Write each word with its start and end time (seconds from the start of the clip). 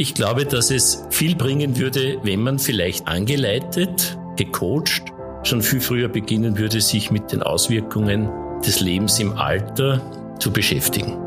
Ich 0.00 0.14
glaube, 0.14 0.46
dass 0.46 0.70
es 0.70 1.04
viel 1.10 1.34
bringen 1.34 1.76
würde, 1.76 2.16
wenn 2.22 2.40
man 2.40 2.58
vielleicht 2.58 3.06
angeleitet, 3.06 4.18
gecoacht, 4.38 5.02
schon 5.42 5.60
viel 5.60 5.82
früher 5.82 6.08
beginnen 6.08 6.56
würde, 6.56 6.80
sich 6.80 7.10
mit 7.10 7.30
den 7.32 7.42
Auswirkungen 7.42 8.30
des 8.64 8.80
Lebens 8.80 9.20
im 9.20 9.36
Alter 9.36 10.00
zu 10.38 10.50
beschäftigen. 10.50 11.18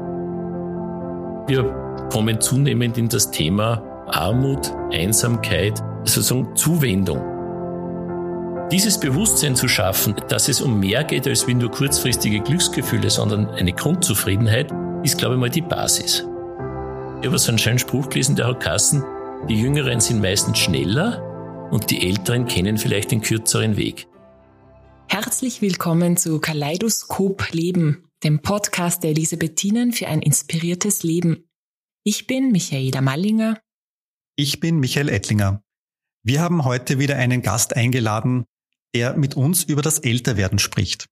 Wir 1.46 1.66
kommen 2.12 2.42
zunehmend 2.42 2.98
in 2.98 3.10
das 3.10 3.30
Thema 3.30 3.76
Armut, 4.07 4.71
Einsamkeit, 4.92 5.78
sozusagen 6.04 6.55
Zuwendung. 6.55 7.21
Dieses 8.71 9.00
Bewusstsein 9.00 9.55
zu 9.55 9.68
schaffen, 9.68 10.16
dass 10.30 10.50
es 10.50 10.62
um 10.62 10.80
mehr 10.80 11.04
geht 11.04 11.28
als 11.28 11.46
wie 11.46 11.54
nur 11.54 11.70
kurzfristige 11.70 12.40
Glücksgefühle, 12.40 13.12
sondern 13.12 13.50
eine 13.52 13.74
Grundzufriedenheit, 13.74 14.74
ist, 15.04 15.20
glaube 15.20 15.36
ich, 15.36 15.40
mal 15.40 15.52
die 15.52 15.62
Basis. 15.62 16.26
Ich 17.24 17.28
habe 17.28 17.40
so 17.40 17.52
einen 17.52 17.58
schönen 17.58 17.80
Spruch 17.80 18.10
gelesen, 18.10 18.36
der 18.36 18.48
hat 18.48 18.60
Kassen, 18.60 19.02
die 19.48 19.56
Jüngeren 19.56 20.02
sind 20.02 20.20
meistens 20.20 20.60
schneller 20.60 21.70
und 21.71 21.89
die 21.89 22.06
Älteren 22.06 22.47
kennen 22.47 22.78
vielleicht 22.78 23.11
den 23.11 23.21
kürzeren 23.21 23.78
Weg. 23.78 24.10
Herzlich 25.07 25.61
willkommen 25.61 26.18
zu 26.18 26.42
Kaleidoskop 26.42 27.54
Leben, 27.54 28.10
dem 28.25 28.42
Podcast 28.42 29.04
der 29.04 29.11
Elisabethinen 29.11 29.94
für 29.94 30.10
ein 30.10 30.21
inspiriertes 30.21 31.04
Leben. 31.04 31.47
Ich 32.03 32.28
bin 32.28 32.52
Michaela 32.52 33.00
Mallinger. 33.00 33.58
Ich 34.36 34.59
bin 34.59 34.81
Michael 34.81 35.08
Ettlinger. 35.08 35.64
Wir 36.23 36.42
haben 36.42 36.66
heute 36.66 37.00
wieder 37.00 37.16
einen 37.16 37.42
Gast 37.42 37.73
eingeladen, 37.73 38.44
der 38.94 39.16
mit 39.16 39.38
uns 39.38 39.64
über 39.64 39.81
das 39.81 40.00
Älterwerden 40.00 40.59
spricht. 40.59 41.05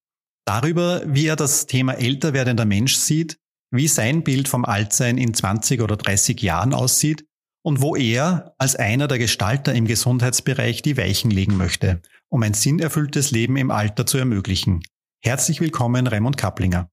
Darüber, 0.43 1.03
wie 1.05 1.27
er 1.27 1.37
das 1.37 1.67
Thema 1.67 1.93
älter 1.93 2.33
werdender 2.33 2.65
Mensch 2.65 2.97
sieht, 2.97 3.37
wie 3.71 3.87
sein 3.87 4.23
Bild 4.23 4.47
vom 4.47 4.65
Altsein 4.65 5.17
in 5.17 5.33
20 5.33 5.81
oder 5.81 5.95
30 5.95 6.41
Jahren 6.41 6.73
aussieht 6.73 7.25
und 7.63 7.81
wo 7.81 7.95
er 7.95 8.53
als 8.57 8.75
einer 8.75 9.07
der 9.07 9.17
Gestalter 9.17 9.73
im 9.73 9.87
Gesundheitsbereich 9.87 10.81
die 10.81 10.97
Weichen 10.97 11.31
legen 11.31 11.57
möchte, 11.57 12.01
um 12.29 12.43
ein 12.43 12.53
sinnerfülltes 12.53 13.31
Leben 13.31 13.55
im 13.55 13.71
Alter 13.71 14.05
zu 14.05 14.17
ermöglichen. 14.17 14.81
Herzlich 15.23 15.61
willkommen, 15.61 16.07
Raimund 16.07 16.37
Kaplinger. 16.37 16.89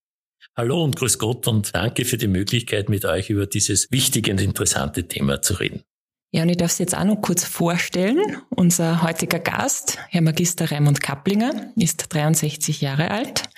Hallo 0.57 0.83
und 0.83 0.97
grüß 0.97 1.19
Gott 1.19 1.49
und 1.49 1.75
danke 1.75 2.05
für 2.05 2.17
die 2.17 2.29
Möglichkeit, 2.29 2.89
mit 2.89 3.05
euch 3.05 3.31
über 3.31 3.47
dieses 3.47 3.91
wichtige 3.91 4.31
und 4.31 4.41
interessante 4.41 5.09
Thema 5.09 5.43
zu 5.43 5.55
reden. 5.55 5.83
Ja, 6.31 6.43
und 6.43 6.51
ich 6.51 6.59
darf 6.59 6.73
Sie 6.73 6.83
jetzt 6.83 6.97
auch 6.97 7.05
noch 7.05 7.23
kurz 7.23 7.45
vorstellen. 7.45 8.37
Unser 8.51 9.03
heutiger 9.03 9.39
Gast, 9.39 9.99
Herr 10.11 10.21
Magister 10.21 10.71
Raimund 10.71 11.01
Kaplinger, 11.01 11.73
ist 11.77 12.13
63 12.13 12.83
Jahre 12.83 13.11
alt, 13.11 13.49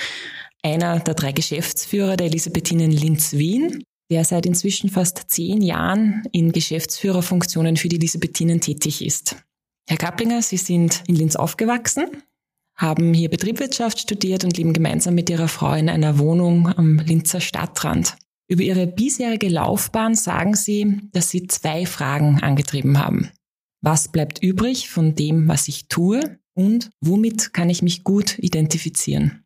einer 0.62 1.00
der 1.00 1.14
drei 1.14 1.32
Geschäftsführer 1.32 2.16
der 2.16 2.26
Elisabethinen 2.26 2.90
Linz 2.90 3.32
Wien, 3.32 3.84
der 4.10 4.24
seit 4.24 4.46
inzwischen 4.46 4.90
fast 4.90 5.30
zehn 5.30 5.62
Jahren 5.62 6.24
in 6.32 6.52
Geschäftsführerfunktionen 6.52 7.76
für 7.76 7.88
die 7.88 7.96
Elisabethinen 7.96 8.60
tätig 8.60 9.04
ist. 9.04 9.36
Herr 9.88 9.96
Kaplinger, 9.96 10.42
Sie 10.42 10.56
sind 10.56 11.02
in 11.06 11.14
Linz 11.14 11.36
aufgewachsen, 11.36 12.06
haben 12.76 13.14
hier 13.14 13.28
Betriebswirtschaft 13.28 13.98
studiert 14.00 14.44
und 14.44 14.56
leben 14.56 14.72
gemeinsam 14.72 15.14
mit 15.14 15.30
Ihrer 15.30 15.48
Frau 15.48 15.74
in 15.74 15.88
einer 15.88 16.18
Wohnung 16.18 16.68
am 16.68 16.98
Linzer 16.98 17.40
Stadtrand. 17.40 18.16
Über 18.48 18.62
Ihre 18.62 18.86
bisherige 18.86 19.48
Laufbahn 19.48 20.14
sagen 20.14 20.54
Sie, 20.54 21.00
dass 21.12 21.30
Sie 21.30 21.46
zwei 21.46 21.86
Fragen 21.86 22.40
angetrieben 22.42 22.98
haben. 22.98 23.30
Was 23.80 24.08
bleibt 24.08 24.42
übrig 24.42 24.90
von 24.90 25.14
dem, 25.14 25.48
was 25.48 25.68
ich 25.68 25.88
tue? 25.88 26.38
Und 26.54 26.90
womit 27.00 27.52
kann 27.52 27.70
ich 27.70 27.80
mich 27.80 28.02
gut 28.02 28.38
identifizieren? 28.38 29.44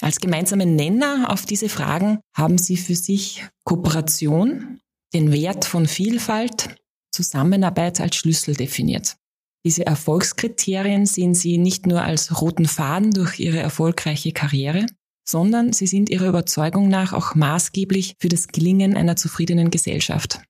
Als 0.00 0.18
gemeinsamen 0.18 0.76
Nenner 0.76 1.26
auf 1.28 1.44
diese 1.44 1.68
Fragen 1.68 2.20
haben 2.34 2.58
Sie 2.58 2.76
für 2.76 2.94
sich 2.94 3.44
Kooperation, 3.64 4.80
den 5.12 5.32
Wert 5.32 5.64
von 5.64 5.86
Vielfalt, 5.86 6.76
Zusammenarbeit 7.12 8.00
als 8.00 8.16
Schlüssel 8.16 8.54
definiert. 8.54 9.16
Diese 9.64 9.84
Erfolgskriterien 9.84 11.04
sehen 11.04 11.34
Sie 11.34 11.58
nicht 11.58 11.86
nur 11.86 12.02
als 12.02 12.40
roten 12.40 12.66
Faden 12.66 13.10
durch 13.10 13.38
Ihre 13.38 13.58
erfolgreiche 13.58 14.32
Karriere, 14.32 14.86
sondern 15.30 15.72
sie 15.72 15.86
sind 15.86 16.10
ihrer 16.10 16.28
Überzeugung 16.28 16.88
nach 16.88 17.12
auch 17.12 17.34
maßgeblich 17.34 18.16
für 18.18 18.28
das 18.28 18.48
Gelingen 18.48 18.96
einer 18.96 19.16
zufriedenen 19.16 19.70
Gesellschaft. 19.70 20.40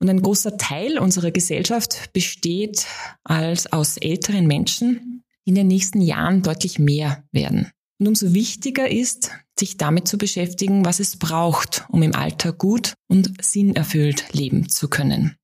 Und 0.00 0.08
ein 0.08 0.22
großer 0.22 0.56
Teil 0.56 0.98
unserer 0.98 1.30
Gesellschaft 1.30 2.12
besteht 2.12 2.86
als 3.24 3.72
aus 3.72 3.96
älteren 3.96 4.46
Menschen, 4.46 5.24
die 5.44 5.50
in 5.50 5.56
den 5.56 5.66
nächsten 5.66 6.00
Jahren 6.00 6.42
deutlich 6.42 6.78
mehr 6.78 7.24
werden. 7.32 7.70
Und 8.00 8.08
umso 8.08 8.32
wichtiger 8.32 8.90
ist, 8.90 9.30
sich 9.58 9.76
damit 9.76 10.06
zu 10.06 10.18
beschäftigen, 10.18 10.84
was 10.84 11.00
es 11.00 11.18
braucht, 11.18 11.84
um 11.88 12.02
im 12.02 12.14
Alter 12.14 12.52
gut 12.52 12.94
und 13.08 13.32
sinnerfüllt 13.42 14.32
leben 14.32 14.68
zu 14.68 14.88
können. 14.88 15.36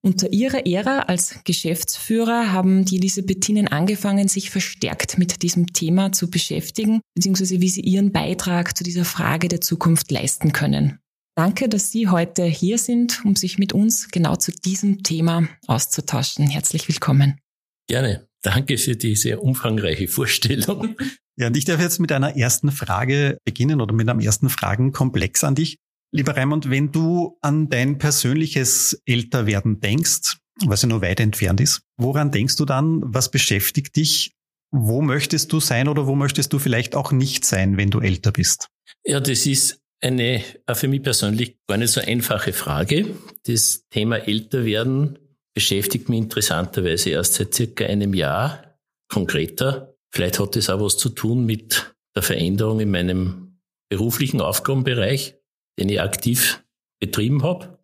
Unter 0.00 0.32
ihrer 0.32 0.64
Ära 0.64 1.00
als 1.00 1.40
Geschäftsführer 1.42 2.52
haben 2.52 2.84
die 2.84 2.98
Elisabethinen 2.98 3.66
angefangen, 3.66 4.28
sich 4.28 4.50
verstärkt 4.50 5.18
mit 5.18 5.42
diesem 5.42 5.72
Thema 5.72 6.12
zu 6.12 6.30
beschäftigen, 6.30 7.00
beziehungsweise 7.16 7.60
wie 7.60 7.68
sie 7.68 7.80
ihren 7.80 8.12
Beitrag 8.12 8.76
zu 8.76 8.84
dieser 8.84 9.04
Frage 9.04 9.48
der 9.48 9.60
Zukunft 9.60 10.10
leisten 10.12 10.52
können. 10.52 11.00
Danke, 11.34 11.68
dass 11.68 11.92
Sie 11.92 12.08
heute 12.08 12.44
hier 12.44 12.78
sind, 12.78 13.24
um 13.24 13.36
sich 13.36 13.58
mit 13.58 13.72
uns 13.72 14.08
genau 14.10 14.34
zu 14.34 14.50
diesem 14.50 15.04
Thema 15.04 15.48
auszutauschen. 15.68 16.48
Herzlich 16.48 16.88
willkommen. 16.88 17.38
Gerne. 17.86 18.27
Danke 18.42 18.78
für 18.78 18.96
diese 18.96 19.40
umfangreiche 19.40 20.08
Vorstellung. 20.08 20.96
Ja, 21.36 21.48
und 21.48 21.56
ich 21.56 21.64
darf 21.64 21.80
jetzt 21.80 22.00
mit 22.00 22.12
einer 22.12 22.36
ersten 22.36 22.72
Frage 22.72 23.38
beginnen 23.44 23.80
oder 23.80 23.94
mit 23.94 24.08
einem 24.08 24.20
ersten 24.20 24.48
Fragenkomplex 24.48 25.44
an 25.44 25.54
dich. 25.54 25.76
Lieber 26.12 26.36
Raimund, 26.36 26.70
wenn 26.70 26.90
du 26.90 27.38
an 27.42 27.68
dein 27.68 27.98
persönliches 27.98 29.00
Älterwerden 29.06 29.80
denkst, 29.80 30.38
was 30.64 30.82
ja 30.82 30.88
nur 30.88 31.02
weit 31.02 31.20
entfernt 31.20 31.60
ist, 31.60 31.82
woran 31.96 32.32
denkst 32.32 32.56
du 32.56 32.64
dann? 32.64 33.02
Was 33.04 33.30
beschäftigt 33.30 33.94
dich? 33.96 34.32
Wo 34.70 35.00
möchtest 35.00 35.52
du 35.52 35.60
sein 35.60 35.88
oder 35.88 36.06
wo 36.06 36.14
möchtest 36.14 36.52
du 36.52 36.58
vielleicht 36.58 36.94
auch 36.94 37.12
nicht 37.12 37.44
sein, 37.44 37.76
wenn 37.76 37.90
du 37.90 38.00
älter 38.00 38.32
bist? 38.32 38.68
Ja, 39.04 39.20
das 39.20 39.46
ist 39.46 39.80
eine 40.00 40.42
für 40.72 40.88
mich 40.88 41.02
persönlich 41.02 41.56
gar 41.66 41.76
nicht 41.76 41.90
so 41.90 42.00
einfache 42.00 42.52
Frage. 42.52 43.14
Das 43.46 43.84
Thema 43.90 44.16
Älterwerden 44.16 45.18
beschäftigt 45.58 46.08
mich 46.08 46.18
interessanterweise 46.18 47.10
erst 47.10 47.34
seit 47.34 47.54
circa 47.54 47.84
einem 47.84 48.14
Jahr 48.14 48.78
konkreter. 49.08 49.96
Vielleicht 50.12 50.38
hat 50.38 50.56
es 50.56 50.70
auch 50.70 50.80
was 50.80 50.96
zu 50.96 51.08
tun 51.08 51.44
mit 51.44 51.94
der 52.14 52.22
Veränderung 52.22 52.80
in 52.80 52.90
meinem 52.90 53.58
beruflichen 53.90 54.40
Aufgabenbereich 54.40 55.38
den 55.78 55.88
ich 55.88 56.00
aktiv 56.00 56.62
betrieben 57.00 57.42
habe. 57.42 57.78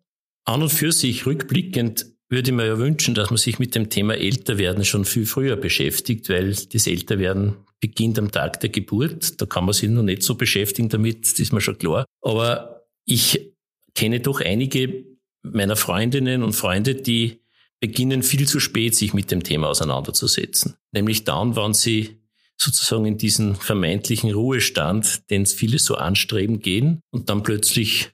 An 0.45 0.61
und 0.61 0.69
für 0.69 0.91
sich 0.91 1.25
rückblickend 1.25 2.05
würde 2.29 2.51
ich 2.51 2.55
mir 2.55 2.65
ja 2.65 2.77
wünschen, 2.77 3.15
dass 3.15 3.29
man 3.29 3.37
sich 3.37 3.59
mit 3.59 3.73
dem 3.75 3.89
Thema 3.89 4.15
Älterwerden 4.15 4.83
schon 4.83 5.05
viel 5.05 5.25
früher 5.25 5.55
beschäftigt, 5.55 6.29
weil 6.29 6.53
das 6.53 6.87
Älterwerden 6.87 7.55
beginnt 7.79 8.19
am 8.19 8.31
Tag 8.31 8.59
der 8.59 8.69
Geburt. 8.69 9.39
Da 9.41 9.45
kann 9.45 9.65
man 9.65 9.73
sich 9.73 9.89
noch 9.89 10.03
nicht 10.03 10.23
so 10.23 10.35
beschäftigen 10.35 10.89
damit, 10.89 11.23
das 11.23 11.39
ist 11.39 11.53
mir 11.53 11.61
schon 11.61 11.77
klar. 11.77 12.05
Aber 12.21 12.85
ich 13.05 13.53
kenne 13.93 14.19
doch 14.19 14.41
einige 14.41 15.05
meiner 15.43 15.75
Freundinnen 15.75 16.43
und 16.43 16.53
Freunde, 16.53 16.95
die 16.95 17.39
beginnen 17.85 18.23
viel 18.23 18.47
zu 18.47 18.59
spät, 18.59 18.95
sich 18.95 19.13
mit 19.13 19.29
dem 19.29 19.43
Thema 19.43 19.69
auseinanderzusetzen. 19.69 20.73
Nämlich 20.91 21.23
dann, 21.23 21.55
wann 21.55 21.75
sie 21.75 22.19
sozusagen 22.57 23.05
in 23.05 23.19
diesen 23.19 23.53
vermeintlichen 23.55 24.31
Ruhestand, 24.31 25.29
den 25.29 25.45
viele 25.45 25.77
so 25.77 25.93
anstreben, 25.93 26.61
gehen 26.61 27.01
und 27.11 27.29
dann 27.29 27.43
plötzlich 27.43 28.09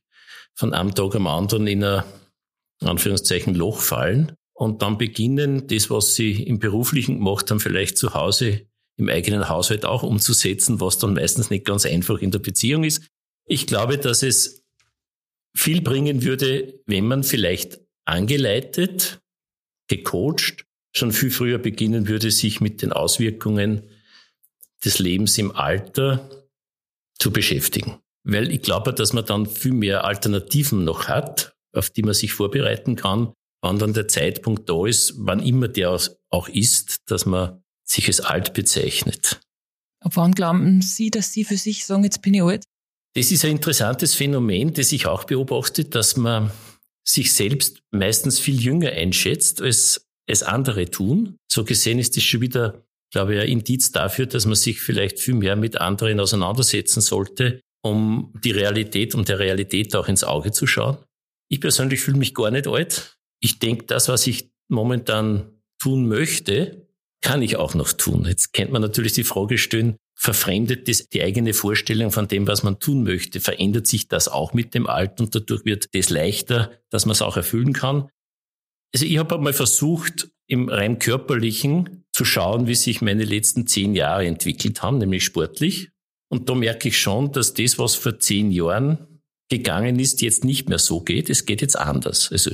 von 0.56 0.74
einem 0.74 0.94
Tag 0.94 1.16
am 1.16 1.26
anderen 1.26 1.68
in 1.68 1.86
ein 1.86 2.04
Anführungszeichen 2.82 3.56
Loch 3.56 3.80
fallen 3.80 4.34
und 4.54 4.82
dann 4.82 4.98
beginnen, 4.98 5.68
das, 5.68 5.90
was 5.90 6.16
sie 6.16 6.44
im 6.44 6.60
Beruflichen 6.60 7.20
gemacht 7.20 7.50
haben, 7.50 7.62
vielleicht 7.62 7.98
zu 7.98 8.14
Hause 8.14 8.68
im 8.98 9.08
eigenen 9.08 9.48
Haushalt 9.48 9.86
auch 9.86 10.04
umzusetzen, 10.04 10.82
was 10.82 10.98
dann 10.98 11.14
meistens 11.14 11.50
nicht 11.50 11.64
ganz 11.64 11.86
einfach 11.86 12.20
in 12.20 12.32
der 12.32 12.40
Beziehung 12.40 12.84
ist. 12.84 13.04
Ich 13.46 13.68
glaube, 13.68 13.98
dass 13.98 14.22
es 14.22 14.64
viel 15.56 15.80
bringen 15.82 16.24
würde, 16.24 16.74
wenn 16.88 17.08
man 17.08 17.24
vielleicht 17.24 17.80
angeleitet, 18.04 19.22
gecoacht, 19.92 20.66
schon 20.96 21.12
viel 21.12 21.32
früher 21.32 21.58
beginnen 21.58 22.08
würde, 22.08 22.32
sich 22.32 22.62
mit 22.62 22.82
den 22.82 22.94
Auswirkungen 22.94 23.84
des 24.84 25.00
Lebens 25.00 25.38
im 25.38 25.56
Alter 25.56 26.30
zu 27.20 27.32
beschäftigen. 27.32 28.00
Weil 28.24 28.52
ich 28.52 28.62
glaube, 28.62 28.94
dass 28.94 29.14
man 29.14 29.26
dann 29.26 29.46
viel 29.46 29.74
mehr 29.74 30.06
Alternativen 30.06 30.84
noch 30.84 31.08
hat, 31.08 31.54
auf 31.74 31.90
die 31.90 32.04
man 32.04 32.14
sich 32.14 32.34
vorbereiten 32.34 32.96
kann, 32.96 33.34
wann 33.62 33.80
dann 33.80 33.94
der 33.94 34.08
Zeitpunkt 34.08 34.70
da 34.70 34.86
ist, 34.86 35.14
wann 35.18 35.40
immer 35.42 35.68
der 35.68 36.00
auch 36.30 36.48
ist, 36.48 36.98
dass 37.08 37.26
man 37.26 37.62
sich 37.84 38.08
als 38.08 38.22
alt 38.22 38.54
bezeichnet. 38.54 39.40
Ab 40.00 40.14
wann 40.16 40.34
glauben 40.34 40.82
Sie, 40.82 41.12
dass 41.12 41.32
Sie 41.32 41.44
für 41.44 41.58
sich 41.58 41.86
sagen, 41.86 42.04
jetzt 42.04 42.22
bin 42.22 42.34
ich 42.34 42.42
alt? 42.42 42.64
Das 43.14 43.32
ist 43.32 43.44
ein 43.44 43.52
interessantes 43.52 44.16
Phänomen, 44.16 44.74
das 44.74 44.92
ich 44.92 45.06
auch 45.06 45.26
beobachte, 45.26 45.86
dass 45.86 46.16
man 46.16 46.52
sich 47.08 47.34
selbst 47.34 47.82
meistens 47.92 48.40
viel 48.40 48.60
jünger 48.60 48.92
einschätzt, 48.92 49.62
als 49.62 50.08
es 50.28 50.44
andere 50.44 50.90
tun. 50.90 51.38
So 51.52 51.64
gesehen 51.64 52.00
ist 52.00 52.16
es 52.18 52.24
schon 52.24 52.42
wieder 52.42 52.86
glaube 53.12 53.36
ich, 53.36 53.42
ein 53.42 53.48
Indiz 53.48 53.92
dafür, 53.92 54.26
dass 54.26 54.46
man 54.46 54.56
sich 54.56 54.82
vielleicht 54.82 55.20
viel 55.20 55.36
mehr 55.36 55.56
mit 55.56 55.80
anderen 55.80 56.20
auseinandersetzen 56.20 57.02
sollte, 57.02 57.62
um 57.84 58.34
die 58.44 58.52
Realität, 58.52 59.14
um 59.16 59.26
der 59.26 59.40
Realität 59.40 59.96
auch 59.96 60.08
ins 60.08 60.24
Auge 60.24 60.52
zu 60.52 60.66
schauen. 60.66 60.98
Ich 61.50 61.60
persönlich 61.60 62.00
fühle 62.00 62.18
mich 62.18 62.34
gar 62.34 62.52
nicht 62.52 62.68
alt. 62.68 63.18
ich 63.44 63.60
denke, 63.60 63.86
das, 63.86 64.08
was 64.08 64.28
ich 64.28 64.52
momentan 64.70 65.62
tun 65.82 66.08
möchte, 66.08 66.88
kann 67.22 67.42
ich 67.42 67.58
auch 67.58 67.74
noch 67.74 67.92
tun. 67.92 68.26
Jetzt 68.26 68.54
kennt 68.54 68.72
man 68.72 68.82
natürlich 68.82 69.14
die 69.14 69.24
Frage 69.24 69.58
stellen, 69.58 69.98
verfremdet 70.22 70.88
das 70.88 71.10
die 71.10 71.24
eigene 71.24 71.52
Vorstellung 71.52 72.12
von 72.12 72.28
dem, 72.28 72.46
was 72.46 72.62
man 72.62 72.78
tun 72.78 73.02
möchte? 73.02 73.40
Verändert 73.40 73.88
sich 73.88 74.08
das 74.08 74.28
auch 74.28 74.54
mit 74.54 74.76
dem 74.76 74.86
Alter 74.86 75.24
und 75.24 75.34
dadurch 75.34 75.66
wird 75.66 75.96
das 75.96 76.12
leichter, 76.12 76.72
dass 76.92 77.08
man 77.08 77.14
es 77.14 77.24
auch 77.24 77.38
erfüllen 77.38 77.74
kann? 77.74 78.08
Also 78.94 79.08
ich 79.08 79.18
habe 79.18 79.34
einmal 79.34 79.54
versucht, 79.54 80.30
im 80.46 80.70
rein 80.70 81.00
körperlichen 81.00 82.06
zu 82.14 82.24
schauen, 82.24 82.68
wie 82.68 82.76
sich 82.76 83.02
meine 83.02 83.24
letzten 83.24 83.66
zehn 83.66 83.96
Jahre 83.96 84.28
entwickelt 84.28 84.84
haben, 84.84 85.00
nämlich 85.00 85.24
sportlich. 85.24 85.90
Und 86.30 86.50
da 86.50 86.54
merke 86.54 86.90
ich 86.90 87.00
schon, 87.00 87.32
dass 87.32 87.56
das, 87.56 87.80
was 87.80 87.96
vor 87.96 88.20
zehn 88.20 88.52
Jahren 88.52 89.24
gegangen 89.50 89.98
ist, 89.98 90.22
jetzt 90.22 90.46
nicht 90.46 90.70
mehr 90.70 90.78
so 90.78 91.02
geht. 91.02 91.32
Es 91.32 91.48
geht 91.48 91.62
jetzt 91.62 91.80
anders. 91.80 92.32
Also 92.32 92.52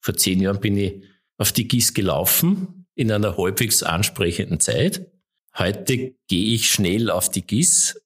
vor 0.00 0.16
zehn 0.16 0.40
Jahren 0.40 0.60
bin 0.60 0.78
ich 0.78 1.02
auf 1.36 1.52
die 1.52 1.68
GIS 1.68 1.92
gelaufen 1.92 2.86
in 2.94 3.12
einer 3.12 3.36
halbwegs 3.36 3.82
ansprechenden 3.82 4.58
Zeit. 4.58 5.06
Heute 5.56 6.14
gehe 6.28 6.54
ich 6.54 6.70
schnell 6.70 7.10
auf 7.10 7.30
die 7.30 7.42
GIS, 7.42 8.00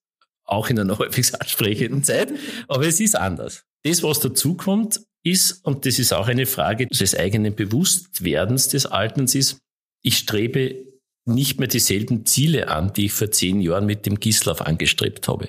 auch 0.44 0.68
in 0.68 0.78
einer 0.78 0.98
halbwegs 0.98 1.34
ansprechenden 1.34 2.02
Zeit, 2.04 2.32
aber 2.68 2.86
es 2.86 3.00
ist 3.00 3.16
anders. 3.16 3.64
Das, 3.82 4.02
was 4.02 4.20
dazukommt, 4.20 5.00
ist, 5.24 5.64
und 5.64 5.86
das 5.86 5.98
ist 5.98 6.12
auch 6.12 6.28
eine 6.28 6.46
Frage 6.46 6.86
des 6.86 7.14
eigenen 7.14 7.54
Bewusstwerdens 7.54 8.68
des 8.68 8.86
Alterns, 8.86 9.34
ist, 9.34 9.58
ich 10.02 10.18
strebe 10.18 10.84
nicht 11.26 11.58
mehr 11.58 11.68
dieselben 11.68 12.26
Ziele 12.26 12.68
an, 12.68 12.92
die 12.92 13.06
ich 13.06 13.12
vor 13.12 13.30
zehn 13.30 13.60
Jahren 13.60 13.86
mit 13.86 14.04
dem 14.04 14.20
Gislauf 14.20 14.60
angestrebt 14.60 15.26
habe, 15.26 15.48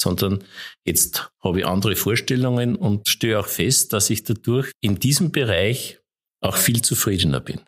sondern 0.00 0.44
jetzt 0.84 1.30
habe 1.42 1.60
ich 1.60 1.66
andere 1.66 1.96
Vorstellungen 1.96 2.76
und 2.76 3.08
stehe 3.08 3.38
auch 3.38 3.48
fest, 3.48 3.92
dass 3.92 4.10
ich 4.10 4.22
dadurch 4.22 4.70
in 4.80 5.00
diesem 5.00 5.32
Bereich 5.32 5.98
auch 6.40 6.56
viel 6.56 6.82
zufriedener 6.82 7.40
bin. 7.40 7.60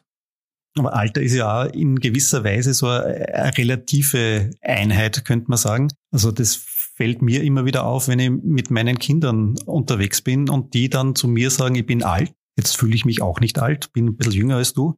Aber 0.79 0.95
Alter 0.95 1.23
ist 1.23 1.35
ja 1.35 1.63
auch 1.63 1.73
in 1.73 1.97
gewisser 1.97 2.45
Weise 2.45 2.75
so 2.75 2.89
eine, 2.89 3.53
relative 3.57 4.51
Einheit, 4.63 5.25
könnte 5.25 5.49
man 5.49 5.59
sagen. 5.59 5.89
Also 6.11 6.31
das 6.33 6.57
fällt 6.57 7.23
mir 7.23 7.43
immer 7.43 7.65
wieder 7.65 7.85
auf, 7.85 8.09
wenn 8.09 8.19
ich 8.19 8.31
mit 8.31 8.71
meinen 8.71 8.99
Kindern 8.99 9.55
unterwegs 9.67 10.23
bin 10.23 10.49
und 10.49 10.75
die 10.75 10.91
dann 10.91 11.15
zu 11.15 11.29
mir 11.29 11.51
sagen, 11.51 11.75
ich 11.75 11.87
bin 11.87 12.03
alt. 12.03 12.33
Jetzt 12.57 12.77
fühle 12.77 12.95
ich 12.95 13.05
mich 13.05 13.23
auch 13.23 13.39
nicht 13.39 13.61
alt, 13.61 13.93
bin 13.93 14.07
ein 14.07 14.17
bisschen 14.17 14.33
jünger 14.33 14.57
als 14.57 14.73
du. 14.73 14.97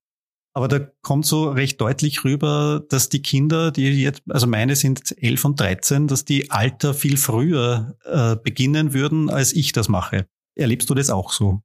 Aber 0.52 0.66
da 0.66 0.80
kommt 1.02 1.26
so 1.26 1.50
recht 1.50 1.80
deutlich 1.80 2.24
rüber, 2.24 2.82
dass 2.88 3.08
die 3.08 3.22
Kinder, 3.22 3.70
die 3.70 4.02
jetzt, 4.02 4.22
also 4.28 4.46
meine 4.46 4.74
sind 4.74 5.14
elf 5.18 5.44
und 5.44 5.60
dreizehn, 5.60 6.08
dass 6.08 6.24
die 6.24 6.50
Alter 6.50 6.94
viel 6.94 7.16
früher 7.18 7.96
äh, 8.04 8.36
beginnen 8.36 8.92
würden, 8.92 9.30
als 9.30 9.52
ich 9.52 9.72
das 9.72 9.88
mache. 9.88 10.26
Erlebst 10.56 10.90
du 10.90 10.94
das 10.94 11.10
auch 11.10 11.32
so? 11.32 11.60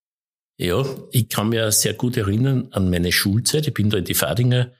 Ja, 0.57 0.85
ich 1.11 1.29
kann 1.29 1.49
mir 1.49 1.71
sehr 1.71 1.93
gut 1.93 2.15
erinnern 2.15 2.69
an 2.71 2.89
meine 2.89 3.11
Schulzeit. 3.11 3.67
Ich 3.67 3.73
bin 3.73 3.89
da 3.89 3.97
in 3.97 4.05
die 4.05 4.13
Fadinger 4.13 4.71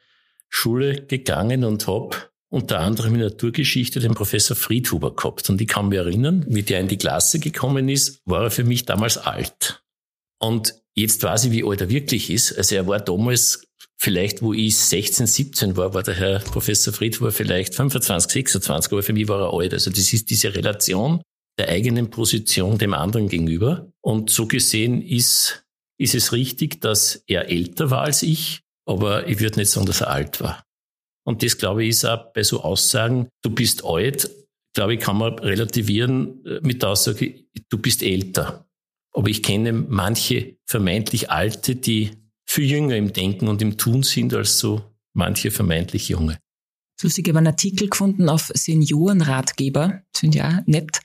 Schule 0.49 1.05
gegangen 1.05 1.65
und 1.65 1.85
habe 1.87 2.15
unter 2.49 2.79
anderem 2.79 3.15
in 3.15 3.21
Naturgeschichte 3.21 3.99
den 3.99 4.13
Professor 4.13 4.55
Friedhuber 4.55 5.13
gehabt. 5.13 5.49
Und 5.49 5.59
ich 5.59 5.67
kann 5.67 5.89
mich 5.89 5.97
erinnern, 5.97 6.45
wie 6.47 6.63
der 6.63 6.79
in 6.79 6.87
die 6.87 6.97
Klasse 6.97 7.39
gekommen 7.39 7.89
ist, 7.89 8.21
war 8.25 8.43
er 8.43 8.51
für 8.51 8.63
mich 8.63 8.85
damals 8.85 9.17
alt. 9.17 9.83
Und 10.39 10.75
jetzt 10.93 11.21
weiß 11.23 11.45
ich, 11.45 11.51
wie 11.51 11.65
alt 11.65 11.81
er 11.81 11.89
wirklich 11.89 12.29
ist. 12.29 12.57
Also 12.57 12.75
er 12.75 12.87
war 12.87 12.99
damals 12.99 13.67
vielleicht, 13.97 14.41
wo 14.41 14.53
ich 14.53 14.77
16, 14.77 15.27
17 15.27 15.75
war, 15.75 15.93
war 15.93 16.03
der 16.03 16.13
Herr 16.13 16.39
Professor 16.39 16.93
Friedhuber 16.93 17.33
vielleicht 17.33 17.75
25, 17.75 18.31
26, 18.31 18.91
aber 18.93 19.03
für 19.03 19.13
mich 19.13 19.27
war 19.27 19.41
er 19.41 19.53
alt. 19.53 19.73
Also 19.73 19.91
das 19.91 20.13
ist 20.13 20.29
diese 20.29 20.55
Relation 20.55 21.21
der 21.57 21.69
eigenen 21.69 22.09
Position 22.09 22.77
dem 22.77 22.93
anderen 22.93 23.27
gegenüber. 23.27 23.91
Und 24.01 24.29
so 24.29 24.45
gesehen 24.45 25.01
ist 25.01 25.64
ist 25.97 26.15
es 26.15 26.31
richtig, 26.31 26.81
dass 26.81 27.23
er 27.27 27.49
älter 27.49 27.89
war 27.89 28.01
als 28.01 28.23
ich, 28.23 28.61
aber 28.85 29.27
ich 29.27 29.39
würde 29.39 29.59
nicht 29.59 29.71
sagen, 29.71 29.85
dass 29.85 30.01
er 30.01 30.09
alt 30.09 30.41
war. 30.41 30.63
Und 31.25 31.41
das, 31.41 31.57
glaube 31.57 31.83
ich, 31.83 31.89
ist 31.89 32.05
auch 32.05 32.31
bei 32.33 32.43
so 32.43 32.61
Aussagen, 32.61 33.29
du 33.41 33.49
bist 33.49 33.83
alt, 33.83 34.29
glaube 34.75 34.95
ich, 34.95 34.99
kann 34.99 35.17
man 35.17 35.39
relativieren 35.39 36.45
äh, 36.45 36.59
mit 36.61 36.81
der 36.81 36.89
Aussage, 36.89 37.45
du 37.69 37.77
bist 37.77 38.03
älter. 38.03 38.67
Aber 39.13 39.29
ich 39.29 39.41
kenne 39.41 39.73
manche 39.73 40.57
vermeintlich 40.65 41.31
Alte, 41.31 41.75
die 41.75 42.11
viel 42.45 42.69
jünger 42.69 42.95
im 42.95 43.13
Denken 43.13 43.47
und 43.47 43.61
im 43.61 43.77
Tun 43.77 44.03
sind 44.03 44.33
als 44.33 44.59
so 44.59 44.81
manche 45.13 45.49
vermeintlich 45.49 46.09
Junge. 46.09 46.37
Lustig, 47.01 47.27
ich 47.27 47.31
habe 47.31 47.39
einen 47.39 47.47
Artikel 47.47 47.89
gefunden 47.89 48.29
auf 48.29 48.51
Seniorenratgeber, 48.53 50.03
sind 50.15 50.35
ja 50.35 50.61
nett, 50.65 50.99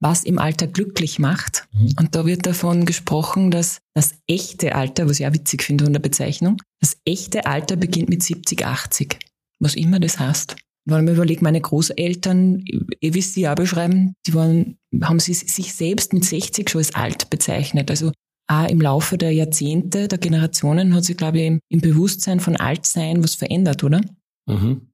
was 0.00 0.24
im 0.24 0.38
Alter 0.38 0.66
glücklich 0.66 1.18
macht. 1.18 1.66
Mhm. 1.72 1.94
Und 1.98 2.14
da 2.14 2.26
wird 2.26 2.46
davon 2.46 2.84
gesprochen, 2.84 3.50
dass 3.50 3.78
das 3.94 4.14
echte 4.26 4.74
Alter, 4.74 5.08
was 5.08 5.20
ich 5.20 5.26
auch 5.26 5.32
witzig 5.32 5.62
finde 5.62 5.84
von 5.84 5.92
der 5.92 6.00
Bezeichnung, 6.00 6.60
das 6.80 6.96
echte 7.04 7.46
Alter 7.46 7.76
beginnt 7.76 8.08
mit 8.08 8.22
70, 8.22 8.66
80. 8.66 9.18
Was 9.60 9.74
immer 9.74 10.00
das 10.00 10.18
heißt. 10.18 10.56
Wenn 10.86 10.98
ich 10.98 11.04
mir 11.04 11.12
überlege, 11.12 11.42
meine 11.42 11.60
Großeltern, 11.60 12.64
eh 13.00 13.14
wie 13.14 13.22
sie 13.22 13.48
auch 13.48 13.54
beschreiben, 13.54 14.14
die 14.26 14.34
waren, 14.34 14.76
haben 15.02 15.18
sie 15.18 15.32
sich 15.32 15.72
selbst 15.72 16.12
mit 16.12 16.24
60 16.24 16.68
schon 16.68 16.80
als 16.80 16.94
alt 16.94 17.30
bezeichnet. 17.30 17.90
Also 17.90 18.12
auch 18.46 18.68
im 18.68 18.80
Laufe 18.80 19.16
der 19.16 19.32
Jahrzehnte, 19.32 20.08
der 20.08 20.18
Generationen 20.18 20.94
hat 20.94 21.04
sich, 21.04 21.16
glaube 21.16 21.40
ich, 21.40 21.58
im 21.70 21.80
Bewusstsein 21.80 22.40
von 22.40 22.56
Altsein 22.56 23.24
was 23.24 23.34
verändert, 23.34 23.82
oder? 23.82 24.02
Mhm. 24.46 24.90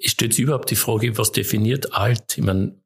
Stellt 0.00 0.32
sich 0.32 0.44
überhaupt 0.44 0.70
die 0.70 0.76
Frage, 0.76 1.18
was 1.18 1.32
definiert 1.32 1.92
alt? 1.92 2.38
Ich 2.38 2.44
meine, 2.44 2.80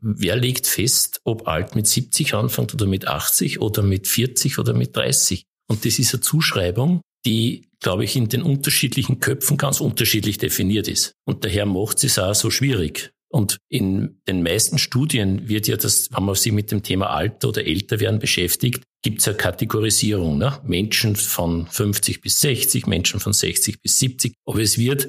wer 0.00 0.36
legt 0.36 0.66
fest, 0.66 1.20
ob 1.24 1.48
alt 1.48 1.74
mit 1.74 1.86
70 1.86 2.34
anfängt 2.34 2.74
oder 2.74 2.86
mit 2.86 3.06
80 3.06 3.60
oder 3.60 3.82
mit 3.82 4.06
40 4.06 4.58
oder 4.58 4.74
mit 4.74 4.96
30? 4.96 5.44
Und 5.68 5.84
das 5.84 5.98
ist 5.98 6.14
eine 6.14 6.20
Zuschreibung, 6.20 7.00
die, 7.24 7.68
glaube 7.80 8.04
ich, 8.04 8.16
in 8.16 8.28
den 8.28 8.42
unterschiedlichen 8.42 9.20
Köpfen 9.20 9.56
ganz 9.56 9.80
unterschiedlich 9.80 10.38
definiert 10.38 10.88
ist. 10.88 11.14
Und 11.24 11.44
daher 11.44 11.66
macht 11.66 12.04
es 12.04 12.18
auch 12.18 12.34
so 12.34 12.50
schwierig. 12.50 13.10
Und 13.30 13.58
in 13.68 14.20
den 14.28 14.44
meisten 14.44 14.78
Studien 14.78 15.48
wird 15.48 15.66
ja 15.66 15.76
das, 15.76 16.08
wenn 16.12 16.24
man 16.24 16.36
sich 16.36 16.52
mit 16.52 16.70
dem 16.70 16.82
Thema 16.84 17.06
Alter 17.10 17.48
oder 17.48 17.66
Älterwerden 17.66 18.20
beschäftigt, 18.20 18.84
gibt 19.02 19.20
es 19.20 19.28
eine 19.28 19.36
Kategorisierung. 19.36 20.38
Ne? 20.38 20.60
Menschen 20.64 21.16
von 21.16 21.66
50 21.66 22.20
bis 22.20 22.40
60, 22.40 22.86
Menschen 22.86 23.18
von 23.18 23.32
60 23.32 23.82
bis 23.82 23.98
70. 23.98 24.34
Aber 24.46 24.60
es 24.60 24.78
wird 24.78 25.08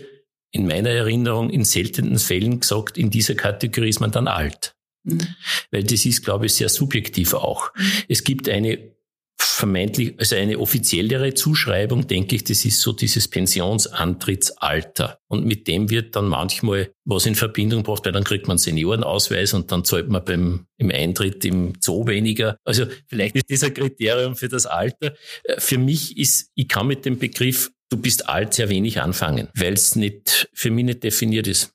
in 0.55 0.67
meiner 0.67 0.89
Erinnerung 0.89 1.49
in 1.49 1.65
seltenen 1.65 2.17
Fällen 2.17 2.61
gesagt, 2.61 2.97
in 2.97 3.09
dieser 3.09 3.35
Kategorie 3.35 3.89
ist 3.89 3.99
man 3.99 4.11
dann 4.11 4.29
alt. 4.29 4.73
Mhm. 5.03 5.27
Weil 5.69 5.83
das 5.83 6.05
ist, 6.05 6.23
glaube 6.23 6.45
ich, 6.45 6.53
sehr 6.53 6.69
subjektiv 6.69 7.33
auch. 7.33 7.73
Mhm. 7.75 7.91
Es 8.07 8.23
gibt 8.23 8.47
eine 8.47 8.95
vermeintlich, 9.37 10.15
also 10.17 10.37
eine 10.37 10.57
offiziellere 10.59 11.33
Zuschreibung, 11.33 12.07
denke 12.07 12.35
ich, 12.37 12.45
das 12.45 12.63
ist 12.63 12.79
so 12.79 12.93
dieses 12.93 13.27
Pensionsantrittsalter. 13.27 15.19
Und 15.27 15.45
mit 15.45 15.67
dem 15.67 15.89
wird 15.89 16.15
dann 16.15 16.27
manchmal 16.27 16.91
was 17.03 17.25
in 17.25 17.35
Verbindung 17.35 17.83
gebracht, 17.83 18.05
weil 18.05 18.13
dann 18.13 18.23
kriegt 18.23 18.47
man 18.47 18.57
Seniorenausweis 18.57 19.53
und 19.53 19.71
dann 19.73 19.83
zahlt 19.83 20.07
man 20.07 20.23
beim, 20.23 20.67
im 20.77 20.89
Eintritt 20.89 21.43
im 21.43 21.73
Zoo 21.81 22.07
weniger. 22.07 22.57
Also 22.63 22.85
vielleicht 23.07 23.35
ist 23.35 23.51
das 23.51 23.63
ein 23.63 23.73
Kriterium 23.73 24.37
für 24.37 24.47
das 24.47 24.65
Alter. 24.65 25.15
Äh, 25.43 25.59
für 25.59 25.77
mich 25.77 26.17
ist, 26.17 26.49
ich 26.55 26.69
kann 26.69 26.87
mit 26.87 27.05
dem 27.05 27.19
Begriff 27.19 27.71
du 27.89 27.97
bist 27.97 28.29
alt 28.29 28.53
sehr 28.53 28.69
wenig 28.69 29.01
anfangen, 29.01 29.47
weil 29.55 29.73
es 29.73 29.95
nicht, 29.95 30.49
für 30.53 30.71
mich 30.71 30.85
nicht 30.85 31.03
definiert 31.03 31.47
ist. 31.47 31.71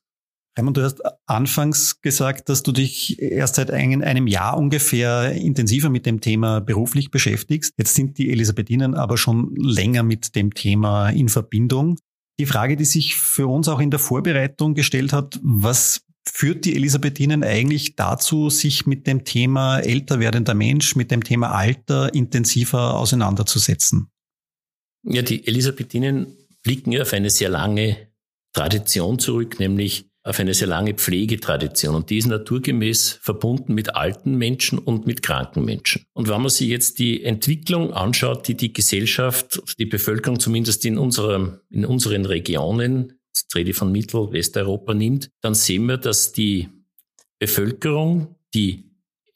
Raimund, 0.57 0.75
du 0.75 0.83
hast 0.83 1.01
anfangs 1.27 2.01
gesagt, 2.01 2.49
dass 2.49 2.61
du 2.61 2.73
dich 2.73 3.21
erst 3.21 3.55
seit 3.55 3.71
einem 3.71 4.27
Jahr 4.27 4.57
ungefähr 4.57 5.31
intensiver 5.31 5.89
mit 5.89 6.05
dem 6.05 6.19
Thema 6.19 6.59
beruflich 6.59 7.09
beschäftigst. 7.09 7.73
Jetzt 7.77 7.95
sind 7.95 8.17
die 8.17 8.31
Elisabethinen 8.31 8.95
aber 8.95 9.17
schon 9.17 9.55
länger 9.55 10.03
mit 10.03 10.35
dem 10.35 10.53
Thema 10.53 11.09
in 11.09 11.29
Verbindung. 11.29 11.97
Die 12.37 12.45
Frage, 12.45 12.75
die 12.75 12.85
sich 12.85 13.15
für 13.15 13.47
uns 13.47 13.69
auch 13.69 13.79
in 13.79 13.91
der 13.91 13.99
Vorbereitung 13.99 14.73
gestellt 14.73 15.13
hat, 15.13 15.39
was 15.41 16.01
führt 16.27 16.65
die 16.65 16.75
Elisabethinen 16.75 17.43
eigentlich 17.43 17.95
dazu, 17.95 18.49
sich 18.49 18.85
mit 18.85 19.07
dem 19.07 19.23
Thema 19.23 19.79
älter 19.79 20.19
werdender 20.19 20.53
Mensch, 20.53 20.95
mit 20.95 21.11
dem 21.11 21.23
Thema 21.23 21.51
Alter 21.51 22.13
intensiver 22.13 22.95
auseinanderzusetzen? 22.95 24.11
Ja, 25.03 25.21
die 25.21 25.47
Elisabethinen 25.47 26.27
blicken 26.63 26.91
ja 26.91 27.01
auf 27.01 27.13
eine 27.13 27.29
sehr 27.29 27.49
lange 27.49 27.97
Tradition 28.53 29.19
zurück, 29.19 29.59
nämlich 29.59 30.05
auf 30.23 30.39
eine 30.39 30.53
sehr 30.53 30.67
lange 30.67 30.93
Pflegetradition. 30.93 31.95
Und 31.95 32.09
die 32.09 32.19
ist 32.19 32.27
naturgemäß 32.27 33.19
verbunden 33.21 33.73
mit 33.73 33.95
alten 33.95 34.35
Menschen 34.35 34.77
und 34.77 35.07
mit 35.07 35.23
kranken 35.23 35.65
Menschen. 35.65 36.05
Und 36.13 36.27
wenn 36.27 36.41
man 36.41 36.49
sich 36.49 36.67
jetzt 36.67 36.99
die 36.99 37.23
Entwicklung 37.23 37.93
anschaut, 37.93 38.47
die 38.47 38.55
die 38.55 38.71
Gesellschaft, 38.71 39.61
die 39.79 39.85
Bevölkerung 39.85 40.39
zumindest 40.39 40.85
in, 40.85 40.97
unserem, 40.97 41.59
in 41.69 41.85
unseren 41.85 42.25
Regionen, 42.25 43.19
jetzt 43.29 43.55
rede 43.55 43.71
ich 43.71 43.75
von 43.75 43.91
Mittel-, 43.91 44.31
Westeuropa 44.31 44.93
nimmt, 44.93 45.29
dann 45.41 45.55
sehen 45.55 45.85
wir, 45.87 45.97
dass 45.97 46.33
die 46.33 46.69
Bevölkerung, 47.39 48.35
die 48.53 48.91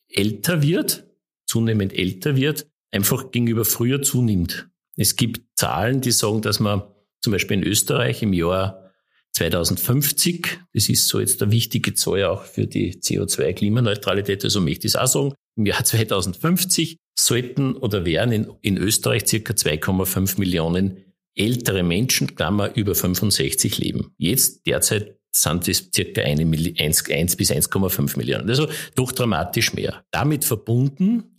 älter 0.07 0.61
wird, 0.61 1.07
zunehmend 1.47 1.93
älter 1.93 2.35
wird, 2.35 2.67
einfach 2.91 3.31
gegenüber 3.31 3.65
früher 3.65 4.03
zunimmt. 4.03 4.69
Es 4.95 5.15
gibt 5.15 5.57
Zahlen, 5.57 6.01
die 6.01 6.11
sagen, 6.11 6.41
dass 6.41 6.59
man 6.59 6.83
zum 7.21 7.33
Beispiel 7.33 7.57
in 7.57 7.63
Österreich 7.63 8.21
im 8.21 8.33
Jahr 8.33 8.91
2050, 9.33 10.59
das 10.73 10.87
ist 10.87 11.07
so 11.07 11.19
jetzt 11.19 11.41
der 11.41 11.51
wichtige 11.51 11.93
Zahl 11.93 12.23
auch 12.23 12.43
für 12.43 12.67
die 12.67 12.95
CO2-Klimaneutralität, 12.95 14.43
also 14.43 14.61
möchte 14.61 14.87
ich 14.87 14.93
es 14.93 14.95
auch 14.95 15.07
sagen, 15.07 15.33
im 15.57 15.65
Jahr 15.65 15.83
2050 15.83 16.97
sollten 17.17 17.75
oder 17.75 18.05
wären 18.05 18.31
in, 18.31 18.51
in 18.61 18.77
Österreich 18.77 19.27
circa 19.27 19.53
2,5 19.53 20.39
Millionen 20.39 20.97
ältere 21.35 21.83
Menschen, 21.83 22.35
Klammer, 22.35 22.75
über 22.75 22.95
65 22.95 23.77
leben. 23.77 24.13
Jetzt 24.17 24.65
derzeit 24.67 25.17
sind 25.31 25.67
es 25.67 25.89
circa 25.93 26.21
1, 26.21 27.09
1 27.09 27.35
bis 27.35 27.51
1,5 27.51 28.17
Millionen. 28.17 28.49
Also 28.49 28.69
doch 28.95 29.11
dramatisch 29.11 29.73
mehr. 29.73 30.05
Damit 30.11 30.45
verbunden, 30.45 31.34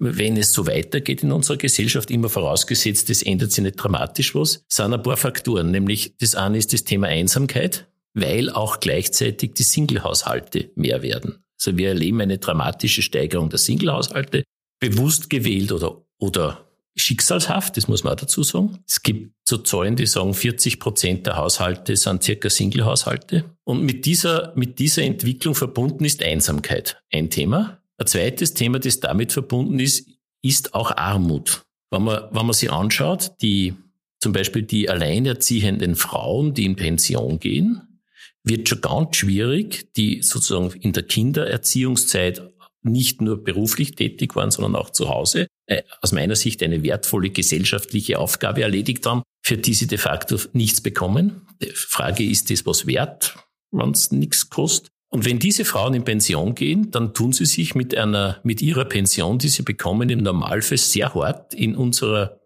wenn 0.00 0.36
es 0.36 0.52
so 0.52 0.66
weitergeht 0.66 1.22
in 1.22 1.32
unserer 1.32 1.56
Gesellschaft, 1.56 2.10
immer 2.10 2.28
vorausgesetzt, 2.28 3.10
es 3.10 3.22
ändert 3.22 3.52
sich 3.52 3.64
nicht 3.64 3.76
dramatisch 3.76 4.34
was, 4.34 4.64
sind 4.68 4.92
ein 4.92 5.02
paar 5.02 5.16
Faktoren. 5.16 5.70
Nämlich 5.70 6.16
das 6.18 6.34
eine 6.34 6.58
ist 6.58 6.72
das 6.72 6.84
Thema 6.84 7.08
Einsamkeit, 7.08 7.86
weil 8.14 8.50
auch 8.50 8.80
gleichzeitig 8.80 9.54
die 9.54 9.62
Singlehaushalte 9.62 10.70
mehr 10.74 11.02
werden. 11.02 11.44
Also 11.58 11.76
wir 11.76 11.88
erleben 11.88 12.20
eine 12.20 12.38
dramatische 12.38 13.02
Steigerung 13.02 13.50
der 13.50 13.58
Singlehaushalte, 13.58 14.44
bewusst 14.80 15.30
gewählt 15.30 15.72
oder, 15.72 16.04
oder 16.18 16.66
schicksalshaft, 16.96 17.76
das 17.76 17.88
muss 17.88 18.04
man 18.04 18.14
auch 18.14 18.20
dazu 18.20 18.42
sagen. 18.42 18.78
Es 18.88 19.02
gibt 19.02 19.32
so 19.44 19.58
Zahlen, 19.58 19.96
die 19.96 20.06
sagen, 20.06 20.34
40 20.34 20.80
Prozent 20.80 21.26
der 21.26 21.36
Haushalte 21.36 21.96
sind 21.96 22.22
circa 22.22 22.50
Single-Haushalte. 22.50 23.44
Und 23.64 23.82
mit 23.82 24.06
dieser, 24.06 24.52
mit 24.56 24.78
dieser 24.78 25.02
Entwicklung 25.02 25.54
verbunden 25.54 26.04
ist 26.04 26.22
Einsamkeit 26.22 27.02
ein 27.12 27.30
Thema. 27.30 27.78
Ein 27.98 28.06
zweites 28.06 28.54
Thema, 28.54 28.78
das 28.78 29.00
damit 29.00 29.32
verbunden 29.32 29.78
ist, 29.78 30.08
ist 30.42 30.74
auch 30.74 30.96
Armut. 30.96 31.62
Wenn 31.90 32.02
man, 32.04 32.24
wenn 32.30 32.46
man 32.46 32.52
sich 32.52 32.70
anschaut, 32.70 33.32
die, 33.40 33.74
zum 34.20 34.32
Beispiel 34.32 34.62
die 34.62 34.88
alleinerziehenden 34.88 35.96
Frauen, 35.96 36.52
die 36.52 36.64
in 36.64 36.76
Pension 36.76 37.38
gehen, 37.38 38.00
wird 38.44 38.68
schon 38.68 38.80
ganz 38.80 39.16
schwierig, 39.16 39.92
die 39.96 40.22
sozusagen 40.22 40.70
in 40.80 40.92
der 40.92 41.02
Kindererziehungszeit 41.02 42.42
nicht 42.82 43.20
nur 43.20 43.42
beruflich 43.42 43.96
tätig 43.96 44.36
waren, 44.36 44.50
sondern 44.50 44.76
auch 44.76 44.90
zu 44.90 45.08
Hause, 45.08 45.48
äh, 45.66 45.82
aus 46.00 46.12
meiner 46.12 46.36
Sicht 46.36 46.62
eine 46.62 46.82
wertvolle 46.82 47.30
gesellschaftliche 47.30 48.18
Aufgabe 48.18 48.62
erledigt 48.62 49.04
haben, 49.06 49.22
für 49.42 49.56
die 49.56 49.74
sie 49.74 49.88
de 49.88 49.98
facto 49.98 50.38
nichts 50.52 50.80
bekommen. 50.80 51.46
Die 51.60 51.70
Frage 51.70 52.24
ist 52.24 52.50
das 52.50 52.64
was 52.64 52.86
wert, 52.86 53.36
wenn 53.72 53.90
es 53.90 54.12
nichts 54.12 54.48
kostet? 54.48 54.92
Und 55.16 55.24
wenn 55.24 55.38
diese 55.38 55.64
Frauen 55.64 55.94
in 55.94 56.04
Pension 56.04 56.54
gehen, 56.54 56.90
dann 56.90 57.14
tun 57.14 57.32
sie 57.32 57.46
sich 57.46 57.74
mit 57.74 57.96
einer, 57.96 58.38
mit 58.42 58.60
ihrer 58.60 58.84
Pension, 58.84 59.38
die 59.38 59.48
sie 59.48 59.62
bekommen, 59.62 60.10
im 60.10 60.18
Normalfall 60.18 60.76
sehr 60.76 61.14
hart 61.14 61.54
in 61.54 61.74
unserer 61.74 62.38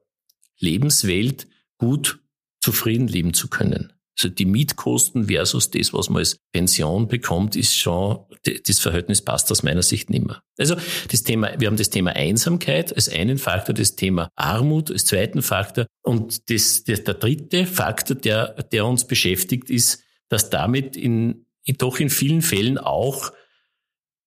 Lebenswelt 0.60 1.48
gut 1.78 2.20
zufrieden 2.60 3.08
leben 3.08 3.34
zu 3.34 3.48
können. 3.48 3.92
Also 4.16 4.28
die 4.28 4.44
Mietkosten 4.44 5.26
versus 5.26 5.72
das, 5.72 5.92
was 5.92 6.10
man 6.10 6.20
als 6.20 6.38
Pension 6.52 7.08
bekommt, 7.08 7.56
ist 7.56 7.76
schon, 7.76 8.20
das 8.44 8.78
Verhältnis 8.78 9.20
passt 9.20 9.50
aus 9.50 9.64
meiner 9.64 9.82
Sicht 9.82 10.08
nicht 10.08 10.28
mehr. 10.28 10.40
Also 10.56 10.76
das 11.10 11.24
Thema, 11.24 11.50
wir 11.58 11.66
haben 11.66 11.76
das 11.76 11.90
Thema 11.90 12.12
Einsamkeit 12.12 12.94
als 12.94 13.08
einen 13.08 13.38
Faktor, 13.38 13.74
das 13.74 13.96
Thema 13.96 14.28
Armut 14.36 14.92
als 14.92 15.06
zweiten 15.06 15.42
Faktor 15.42 15.86
und 16.02 16.48
das, 16.48 16.84
das, 16.84 17.02
der 17.02 17.14
dritte 17.14 17.66
Faktor, 17.66 18.14
der, 18.14 18.62
der 18.62 18.86
uns 18.86 19.08
beschäftigt, 19.08 19.70
ist, 19.70 20.04
dass 20.28 20.50
damit 20.50 20.96
in, 20.96 21.46
doch 21.66 22.00
in 22.00 22.10
vielen 22.10 22.42
Fällen 22.42 22.78
auch 22.78 23.32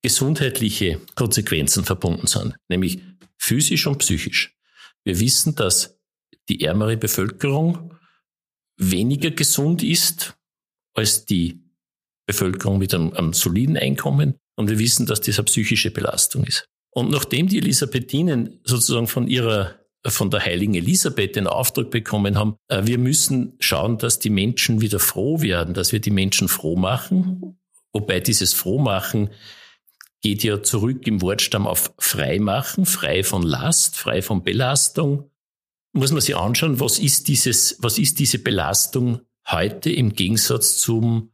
gesundheitliche 0.02 1.00
Konsequenzen 1.16 1.86
verbunden 1.86 2.28
sind, 2.28 2.56
nämlich 2.68 3.00
physisch 3.38 3.88
und 3.88 4.00
psychisch. 4.00 4.56
Wir 5.04 5.20
wissen, 5.20 5.56
dass 5.56 6.00
die 6.50 6.62
ärmere 6.62 6.98
Bevölkerung 6.98 7.98
weniger 8.78 9.32
gesund 9.32 9.84
ist 9.84 10.36
als 10.94 11.26
die 11.26 11.64
Bevölkerung 12.26 12.78
mit 12.78 12.94
einem, 12.94 13.14
einem 13.14 13.34
soliden 13.34 13.78
Einkommen. 13.78 14.36
Und 14.56 14.70
wir 14.70 14.80
wissen, 14.80 15.06
dass 15.06 15.22
das 15.22 15.40
eine 15.40 15.46
psychische 15.46 15.92
Belastung 15.92 16.44
ist. 16.44 16.68
Und 16.92 17.10
nachdem 17.10 17.48
die 17.48 17.58
Elisabethinen 17.58 18.60
sozusagen 18.64 19.08
von 19.08 19.28
ihrer 19.28 19.83
von 20.06 20.30
der 20.30 20.42
heiligen 20.42 20.76
Elisabeth 20.76 21.36
den 21.36 21.48
Auftrag 21.48 21.90
bekommen 21.90 22.38
haben, 22.38 22.56
äh, 22.68 22.82
wir 22.86 22.98
müssen 22.98 23.56
schauen, 23.60 23.98
dass 23.98 24.20
die 24.20 24.30
Menschen 24.30 24.82
wieder 24.82 25.00
froh 25.00 25.42
werden, 25.42 25.74
dass 25.74 25.92
wir 25.92 26.00
die 26.00 26.12
Menschen 26.12 26.48
froh 26.48 26.76
machen. 26.76 27.58
Wobei 27.94 28.20
dieses 28.20 28.54
Frohmachen 28.54 29.30
geht 30.22 30.44
ja 30.44 30.64
zurück 30.64 31.08
im 31.08 31.22
Wortstamm 31.22 31.68
auf 31.68 31.94
frei 32.00 32.40
machen, 32.40 32.86
frei 32.86 33.24
von 33.24 33.44
Last, 33.44 33.98
frei 33.98 34.22
von 34.22 34.44
Belastung 34.44 35.30
muss 35.94 36.12
man 36.12 36.22
sich 36.22 36.36
anschauen, 36.36 36.80
was 36.80 37.00
ist 37.00 37.28
dieses, 37.28 37.78
was 37.80 37.98
ist 37.98 38.20
diese 38.20 38.40
Belastung 38.40 39.22
heute 39.48 39.92
im 39.92 40.14
Gegensatz 40.14 40.78
zum 40.78 41.32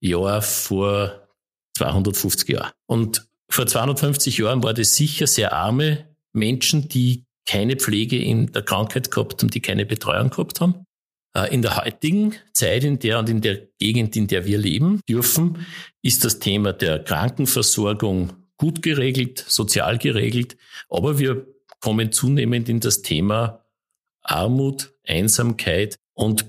Jahr 0.00 0.42
vor 0.42 1.28
250 1.76 2.48
Jahren. 2.50 2.72
Und 2.86 3.26
vor 3.48 3.66
250 3.66 4.38
Jahren 4.38 4.62
war 4.62 4.74
das 4.74 4.94
sicher 4.96 5.26
sehr 5.26 5.52
arme 5.54 6.14
Menschen, 6.32 6.88
die 6.88 7.23
keine 7.46 7.76
Pflege 7.76 8.18
in 8.18 8.52
der 8.52 8.62
Krankheit 8.62 9.10
gehabt 9.10 9.42
haben, 9.42 9.50
die 9.50 9.60
keine 9.60 9.86
Betreuung 9.86 10.30
gehabt 10.30 10.60
haben. 10.60 10.84
Äh, 11.36 11.52
in 11.52 11.62
der 11.62 11.76
heutigen 11.76 12.34
Zeit, 12.52 12.84
in 12.84 12.98
der 12.98 13.18
und 13.18 13.28
in 13.28 13.40
der 13.40 13.68
Gegend, 13.78 14.16
in 14.16 14.26
der 14.26 14.46
wir 14.46 14.58
leben 14.58 15.00
dürfen, 15.08 15.66
ist 16.02 16.24
das 16.24 16.38
Thema 16.38 16.72
der 16.72 17.00
Krankenversorgung 17.00 18.32
gut 18.56 18.82
geregelt, 18.82 19.44
sozial 19.46 19.98
geregelt, 19.98 20.56
aber 20.88 21.18
wir 21.18 21.46
kommen 21.80 22.12
zunehmend 22.12 22.68
in 22.68 22.80
das 22.80 23.02
Thema 23.02 23.64
Armut, 24.22 24.94
Einsamkeit 25.06 25.96
und 26.14 26.46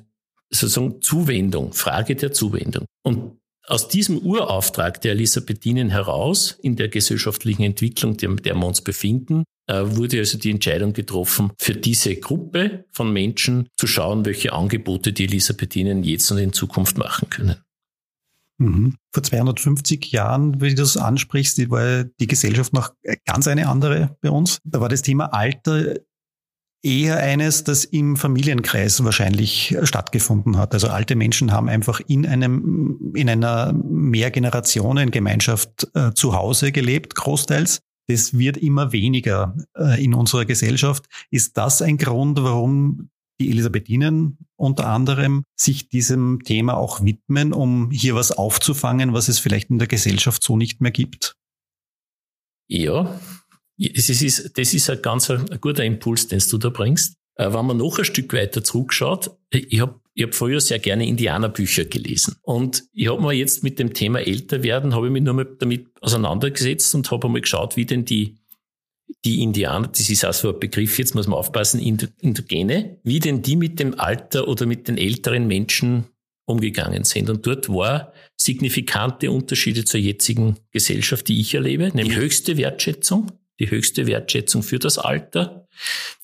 sozusagen 0.50 1.02
Zuwendung, 1.02 1.74
Frage 1.74 2.16
der 2.16 2.32
Zuwendung. 2.32 2.86
Und 3.04 3.38
aus 3.68 3.88
diesem 3.88 4.20
Urauftrag 4.20 5.02
der 5.02 5.14
Elisabethinen 5.14 5.90
heraus, 5.90 6.52
in 6.62 6.76
der 6.76 6.88
gesellschaftlichen 6.88 7.64
Entwicklung, 7.64 8.16
der, 8.18 8.30
der 8.36 8.56
wir 8.56 8.66
uns 8.66 8.82
befinden, 8.82 9.44
wurde 9.68 10.20
also 10.20 10.38
die 10.38 10.52
Entscheidung 10.52 10.94
getroffen, 10.94 11.52
für 11.58 11.74
diese 11.74 12.16
Gruppe 12.16 12.86
von 12.92 13.12
Menschen 13.12 13.70
zu 13.78 13.88
schauen, 13.88 14.26
welche 14.26 14.54
Angebote 14.54 15.14
die 15.14 15.26
Elisabethinen 15.26 16.04
jetzt 16.04 16.32
und 16.32 16.38
in 16.38 16.54
Zukunft 16.54 16.98
machen 16.98 17.30
können. 17.30 17.58
Mhm. 18.58 18.96
Vor 19.12 19.24
250 19.24 20.12
Jahren, 20.12 20.62
wie 20.62 20.70
du 20.70 20.76
das 20.76 20.98
ansprichst, 20.98 21.70
war 21.70 22.04
die 22.04 22.28
Gesellschaft 22.28 22.74
noch 22.74 22.92
ganz 23.26 23.48
eine 23.48 23.68
andere 23.68 24.18
bei 24.22 24.30
uns. 24.30 24.60
Da 24.64 24.80
war 24.80 24.90
das 24.90 25.02
Thema 25.02 25.34
Alter 25.34 25.96
eher 26.82 27.18
eines, 27.18 27.64
das 27.64 27.84
im 27.84 28.16
Familienkreis 28.16 29.04
wahrscheinlich 29.04 29.76
stattgefunden 29.84 30.58
hat. 30.58 30.74
Also 30.74 30.88
alte 30.88 31.16
Menschen 31.16 31.52
haben 31.52 31.68
einfach 31.68 32.00
in 32.08 32.28
einem, 32.28 33.12
in 33.16 33.28
einer 33.28 33.74
Mehrgenerationengemeinschaft 33.74 35.88
äh, 35.96 36.14
zu 36.14 36.36
Hause 36.36 36.72
gelebt, 36.72 37.16
großteils. 37.16 37.82
Das 38.08 38.38
wird 38.38 38.58
immer 38.58 38.92
weniger 38.92 39.56
äh, 39.76 40.04
in 40.04 40.14
unserer 40.14 40.46
Gesellschaft. 40.46 41.06
Ist 41.32 41.58
das 41.58 41.82
ein 41.82 41.98
Grund, 41.98 42.42
warum 42.42 43.10
die 43.40 43.50
Elisabethinen 43.50 44.38
unter 44.56 44.88
anderem 44.88 45.44
sich 45.60 45.90
diesem 45.90 46.42
Thema 46.44 46.78
auch 46.78 47.04
widmen, 47.04 47.52
um 47.52 47.92
hier 47.92 48.16
was 48.16 48.32
aufzufangen, 48.32 49.14
was 49.14 49.28
es 49.28 49.40
vielleicht 49.40 49.70
in 49.70 49.80
der 49.80 49.88
Gesellschaft 49.88 50.44
so 50.44 50.56
nicht 50.56 50.82
mehr 50.82 50.92
gibt? 50.92 51.36
Ja, 52.68 53.20
das 53.78 54.10
ist, 54.10 54.58
das 54.58 54.74
ist 54.74 54.90
ein 54.90 55.02
ganz 55.02 55.30
ein 55.30 55.60
guter 55.60 55.84
Impuls, 55.84 56.28
den 56.28 56.42
du 56.50 56.58
da 56.58 56.70
bringst. 56.70 57.18
Äh, 57.36 57.54
wenn 57.54 57.66
man 57.66 57.78
noch 57.78 58.00
ein 58.00 58.06
Stück 58.06 58.34
weiter 58.34 58.64
zurückschaut, 58.64 59.32
ich 59.50 59.80
habe 59.80 60.00
ich 60.18 60.24
hab 60.24 60.34
früher 60.34 60.62
sehr 60.62 60.80
gerne 60.80 61.06
Indianerbücher 61.06 61.86
gelesen. 61.86 62.38
Und 62.42 62.86
ich 62.94 63.10
habe 63.10 63.22
mir 63.22 63.34
jetzt 63.34 63.64
mit 63.64 63.80
dem 63.80 63.94
Thema 63.94 64.20
älter 64.20 64.64
werden, 64.64 64.96
habe 64.96 65.08
ich 65.08 65.14
mich 65.14 65.24
nur 65.24 65.34
mal 65.34 65.48
damit 65.60 65.88
auseinandergesetzt 66.00 66.96
und 66.96 67.12
habe 67.12 67.28
einmal 67.28 67.42
geschaut, 67.42 67.76
wie 67.76 67.86
denn 67.86 68.06
die, 68.06 68.38
die 69.26 69.44
Indianer, 69.44 69.90
das 69.90 70.10
ist 70.10 70.24
auch 70.26 70.34
so 70.34 70.54
ein 70.54 70.60
Begriff, 70.60 70.98
jetzt 70.98 71.16
muss 71.16 71.28
man 71.28 71.38
aufpassen, 71.38 71.82
Indogene, 71.82 72.98
wie 73.04 73.20
denn 73.20 73.42
die 73.42 73.58
mit 73.58 73.78
dem 73.80 74.00
Alter 74.00 74.48
oder 74.48 74.66
mit 74.66 74.88
den 74.88 74.98
älteren 74.98 75.48
Menschen 75.48 76.06
umgegangen 76.46 77.04
sind. 77.04 77.30
Und 77.30 77.46
dort 77.46 77.68
war 77.68 78.14
signifikante 78.38 79.32
Unterschiede 79.32 79.84
zur 79.84 80.00
jetzigen 80.00 80.56
Gesellschaft, 80.72 81.28
die 81.28 81.42
ich 81.42 81.56
erlebe, 81.56 81.90
nämlich 81.94 82.16
höchste 82.16 82.56
Wertschätzung, 82.56 83.34
die 83.60 83.70
höchste 83.70 84.08
Wertschätzung 84.08 84.64
für 84.64 84.80
das 84.80 84.98
Alter, 84.98 85.68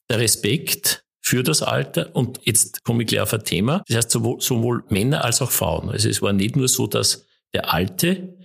der 0.10 0.20
Respekt 0.20 1.00
für 1.22 1.44
das 1.44 1.62
Alter. 1.62 2.16
Und 2.16 2.40
jetzt 2.44 2.84
komme 2.84 3.04
ich 3.04 3.10
gleich 3.10 3.22
auf 3.22 3.34
ein 3.34 3.44
Thema. 3.44 3.84
Das 3.88 3.98
heißt, 3.98 4.12
sowohl, 4.12 4.42
sowohl 4.42 4.84
Männer 4.90 5.24
als 5.24 5.42
auch 5.42 5.51
Frauen. 5.51 5.90
Also 5.90 6.10
es 6.10 6.22
war 6.22 6.34
nicht 6.34 6.56
nur 6.56 6.68
so, 6.68 6.88
dass 6.88 7.25
der 7.54 7.74
alte 7.74 8.36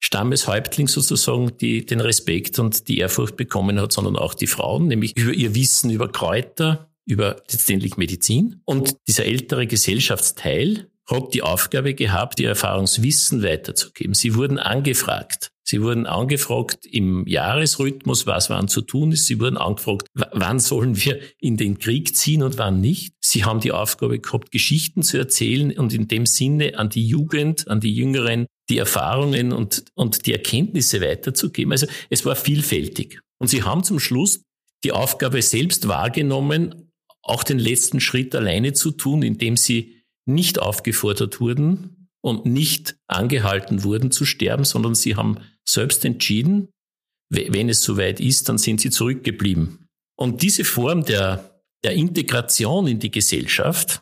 Stammeshäuptling 0.00 0.88
sozusagen 0.88 1.56
die, 1.58 1.86
den 1.86 2.00
Respekt 2.00 2.58
und 2.58 2.88
die 2.88 2.98
Ehrfurcht 2.98 3.36
bekommen 3.36 3.80
hat, 3.80 3.92
sondern 3.92 4.16
auch 4.16 4.34
die 4.34 4.48
Frauen, 4.48 4.88
nämlich 4.88 5.16
über 5.16 5.32
ihr 5.32 5.54
Wissen 5.54 5.90
über 5.90 6.10
Kräuter, 6.10 6.90
über 7.04 7.36
letztendlich 7.50 7.96
Medizin. 7.96 8.62
Und 8.64 8.96
dieser 9.06 9.26
ältere 9.26 9.66
Gesellschaftsteil 9.68 10.90
hat 11.06 11.34
die 11.34 11.42
Aufgabe 11.42 11.94
gehabt, 11.94 12.40
ihr 12.40 12.48
Erfahrungswissen 12.48 13.42
weiterzugeben. 13.44 14.14
Sie 14.14 14.34
wurden 14.34 14.58
angefragt. 14.58 15.51
Sie 15.64 15.80
wurden 15.80 16.06
angefragt 16.06 16.84
im 16.86 17.26
Jahresrhythmus, 17.26 18.26
was 18.26 18.50
wann 18.50 18.68
zu 18.68 18.82
tun 18.82 19.12
ist. 19.12 19.26
Sie 19.26 19.40
wurden 19.40 19.56
angefragt, 19.56 20.08
wann 20.14 20.58
sollen 20.58 20.96
wir 20.96 21.20
in 21.38 21.56
den 21.56 21.78
Krieg 21.78 22.16
ziehen 22.16 22.42
und 22.42 22.58
wann 22.58 22.80
nicht. 22.80 23.14
Sie 23.20 23.44
haben 23.44 23.60
die 23.60 23.72
Aufgabe 23.72 24.18
gehabt, 24.18 24.50
Geschichten 24.50 25.02
zu 25.02 25.18
erzählen 25.18 25.76
und 25.78 25.94
in 25.94 26.08
dem 26.08 26.26
Sinne 26.26 26.78
an 26.78 26.88
die 26.88 27.06
Jugend, 27.06 27.68
an 27.68 27.80
die 27.80 27.94
Jüngeren, 27.94 28.46
die 28.68 28.78
Erfahrungen 28.78 29.52
und, 29.52 29.84
und 29.94 30.26
die 30.26 30.32
Erkenntnisse 30.32 31.00
weiterzugeben. 31.00 31.72
Also 31.72 31.86
es 32.10 32.24
war 32.26 32.34
vielfältig. 32.34 33.20
Und 33.38 33.48
sie 33.48 33.62
haben 33.62 33.84
zum 33.84 34.00
Schluss 34.00 34.42
die 34.84 34.92
Aufgabe 34.92 35.42
selbst 35.42 35.86
wahrgenommen, 35.86 36.90
auch 37.22 37.44
den 37.44 37.60
letzten 37.60 38.00
Schritt 38.00 38.34
alleine 38.34 38.72
zu 38.72 38.90
tun, 38.90 39.22
indem 39.22 39.56
sie 39.56 40.02
nicht 40.26 40.58
aufgefordert 40.58 41.40
wurden 41.40 42.01
und 42.22 42.46
nicht 42.46 42.96
angehalten 43.08 43.84
wurden 43.84 44.10
zu 44.10 44.24
sterben, 44.24 44.64
sondern 44.64 44.94
sie 44.94 45.16
haben 45.16 45.38
selbst 45.68 46.04
entschieden, 46.04 46.68
wenn 47.28 47.68
es 47.68 47.82
soweit 47.82 48.20
ist, 48.20 48.48
dann 48.48 48.58
sind 48.58 48.80
sie 48.80 48.90
zurückgeblieben. 48.90 49.88
Und 50.16 50.42
diese 50.42 50.64
Form 50.64 51.04
der, 51.04 51.62
der 51.82 51.92
Integration 51.92 52.86
in 52.86 52.98
die 52.98 53.10
Gesellschaft 53.10 54.00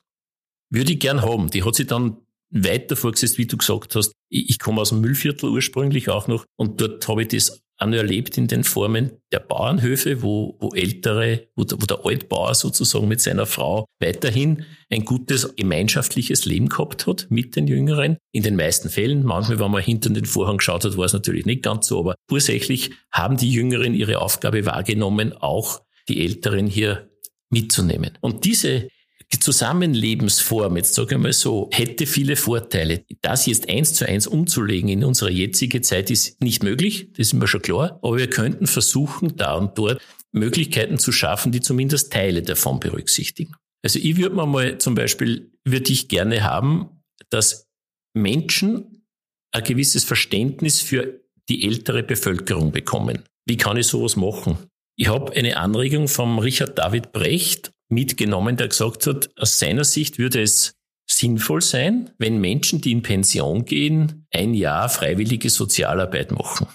würde 0.71 0.93
ich 0.93 0.99
gern 0.99 1.23
haben. 1.23 1.49
Die 1.51 1.65
hat 1.65 1.77
sich 1.77 1.87
dann 1.87 2.19
weiter 2.51 2.97
vorgesetzt, 2.97 3.39
wie 3.39 3.47
du 3.47 3.57
gesagt 3.57 3.95
hast. 3.95 4.13
Ich, 4.29 4.51
ich 4.51 4.59
komme 4.59 4.81
aus 4.81 4.91
dem 4.91 5.01
Müllviertel 5.01 5.49
ursprünglich 5.49 6.09
auch 6.09 6.27
noch 6.27 6.45
und 6.57 6.81
dort 6.81 7.07
habe 7.09 7.23
ich 7.23 7.29
das 7.29 7.61
auch 7.81 7.87
noch 7.87 7.97
erlebt 7.97 8.37
in 8.39 8.47
den 8.47 8.63
Formen 8.63 9.11
der 9.33 9.41
Bauernhöfe, 9.41 10.23
wo, 10.23 10.57
wo 10.61 10.71
ältere, 10.75 11.49
wo 11.57 11.65
der, 11.65 11.81
wo 11.81 11.87
der 11.87 12.05
Altbauer 12.05 12.55
sozusagen 12.55 13.09
mit 13.09 13.21
seiner 13.21 13.47
Frau 13.47 13.87
weiterhin 14.01 14.65
ein 14.91 15.05
gutes 15.05 15.57
gemeinschaftliches 15.57 16.45
Leben 16.45 16.69
gehabt 16.69 17.07
hat 17.07 17.27
mit 17.31 17.57
den 17.57 17.67
Jüngeren. 17.67 18.19
In 18.33 18.43
den 18.43 18.57
meisten 18.57 18.91
Fällen, 18.91 19.25
manchmal, 19.25 19.59
wenn 19.61 19.71
man 19.71 19.83
hinter 19.83 20.11
den 20.11 20.27
Vorhang 20.27 20.59
geschaut 20.59 20.85
hat, 20.85 20.97
war 20.97 21.07
es 21.07 21.13
natürlich 21.13 21.47
nicht 21.47 21.63
ganz 21.63 21.87
so, 21.87 22.01
aber 22.01 22.15
ursächlich 22.31 22.91
haben 23.11 23.37
die 23.37 23.51
Jüngeren 23.51 23.95
ihre 23.95 24.21
Aufgabe 24.21 24.67
wahrgenommen, 24.67 25.33
auch 25.33 25.81
die 26.09 26.25
Älteren 26.25 26.67
hier 26.67 27.09
mitzunehmen. 27.49 28.19
Und 28.21 28.45
diese 28.45 28.83
die 28.83 29.00
Zusammenlebensform, 29.39 30.77
jetzt 30.77 30.95
sage 30.95 31.15
ich 31.15 31.21
mal 31.21 31.33
so, 31.33 31.69
hätte 31.73 32.07
viele 32.07 32.35
Vorteile. 32.35 33.05
Das 33.23 33.47
jetzt 33.47 33.69
eins 33.69 33.95
zu 33.95 34.07
eins 34.07 34.27
umzulegen 34.27 34.89
in 34.89 35.05
unsere 35.05 35.31
jetzige 35.31 35.81
Zeit 35.83 36.11
ist 36.11 36.43
nicht 36.43 36.63
möglich, 36.63 37.13
das 37.13 37.29
ist 37.29 37.35
mir 37.35 37.47
schon 37.47 37.63
klar. 37.63 38.01
Aber 38.03 38.17
wir 38.17 38.29
könnten 38.29 38.67
versuchen, 38.67 39.37
da 39.37 39.55
und 39.55 39.79
dort 39.79 40.03
Möglichkeiten 40.33 40.99
zu 40.99 41.13
schaffen, 41.13 41.53
die 41.53 41.61
zumindest 41.61 42.13
Teile 42.13 42.43
davon 42.43 42.81
berücksichtigen. 42.81 43.55
Also 43.83 43.99
ich 43.99 44.17
würde 44.17 44.35
mal 44.35 44.79
zum 44.79 44.95
Beispiel, 44.95 45.53
würde 45.65 45.93
ich 45.93 46.09
gerne 46.09 46.45
haben, 46.45 47.03
dass 47.31 47.69
Menschen 48.15 49.05
ein 49.53 49.65
gewisses 49.65 50.05
Verständnis 50.05 50.81
für 50.81 51.21
die 51.49 51.67
ältere 51.67 52.03
Bevölkerung 52.03 52.73
bekommen. 52.73 53.25
Wie 53.47 53.57
kann 53.57 53.77
ich 53.77 53.87
sowas 53.87 54.17
machen? 54.17 54.59
Ich 54.97 55.09
habe 55.09 55.33
eine 55.33 55.57
Anregung 55.57 56.09
vom 56.09 56.39
Richard 56.39 56.79
David 56.79 57.13
Brecht 57.13 57.73
mitgenommen, 57.91 58.57
der 58.57 58.69
gesagt 58.69 59.07
hat, 59.07 59.31
aus 59.37 59.59
seiner 59.59 59.85
Sicht 59.85 60.19
würde 60.19 60.43
es 60.43 60.75
sinnvoll 61.07 61.61
sein, 61.61 62.11
wenn 62.19 62.41
Menschen, 62.41 62.81
die 62.81 62.93
in 62.93 63.03
Pension 63.03 63.65
gehen, 63.65 64.27
ein 64.33 64.55
Jahr 64.55 64.89
freiwillige 64.89 65.51
Sozialarbeit 65.51 66.31
machen. 66.31 66.69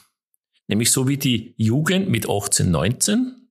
Nämlich 0.67 0.91
so 0.91 1.07
wie 1.07 1.17
die 1.17 1.53
Jugend 1.57 2.10
mit 2.10 2.29
18, 2.29 2.69
19 2.69 3.50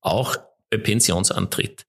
auch 0.00 0.36
bei 0.70 0.78
Pensionsantritt. 0.78 1.86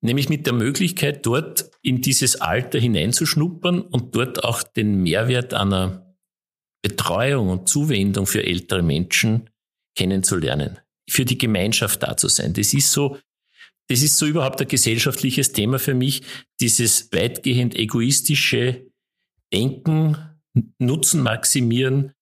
Nämlich 0.00 0.28
mit 0.28 0.46
der 0.46 0.52
Möglichkeit, 0.52 1.26
dort 1.26 1.70
in 1.82 2.00
dieses 2.00 2.40
Alter 2.40 2.78
hineinzuschnuppern 2.78 3.80
und 3.80 4.14
dort 4.14 4.44
auch 4.44 4.62
den 4.62 5.02
Mehrwert 5.02 5.54
einer 5.54 6.14
Betreuung 6.82 7.48
und 7.48 7.68
Zuwendung 7.68 8.26
für 8.26 8.44
ältere 8.44 8.82
Menschen 8.82 9.50
kennenzulernen. 9.96 10.78
Für 11.08 11.24
die 11.24 11.38
Gemeinschaft 11.38 12.02
da 12.02 12.16
zu 12.16 12.28
sein. 12.28 12.52
Das 12.52 12.72
ist 12.74 12.92
so 12.92 13.18
das 13.88 14.02
ist 14.02 14.18
so 14.18 14.26
überhaupt 14.26 14.60
ein 14.60 14.68
gesellschaftliches 14.68 15.52
Thema 15.52 15.78
für 15.78 15.94
mich, 15.94 16.22
dieses 16.60 17.10
weitgehend 17.12 17.74
egoistische 17.74 18.86
Denken, 19.52 20.16
Nutzen 20.78 21.22
maximieren, 21.22 22.12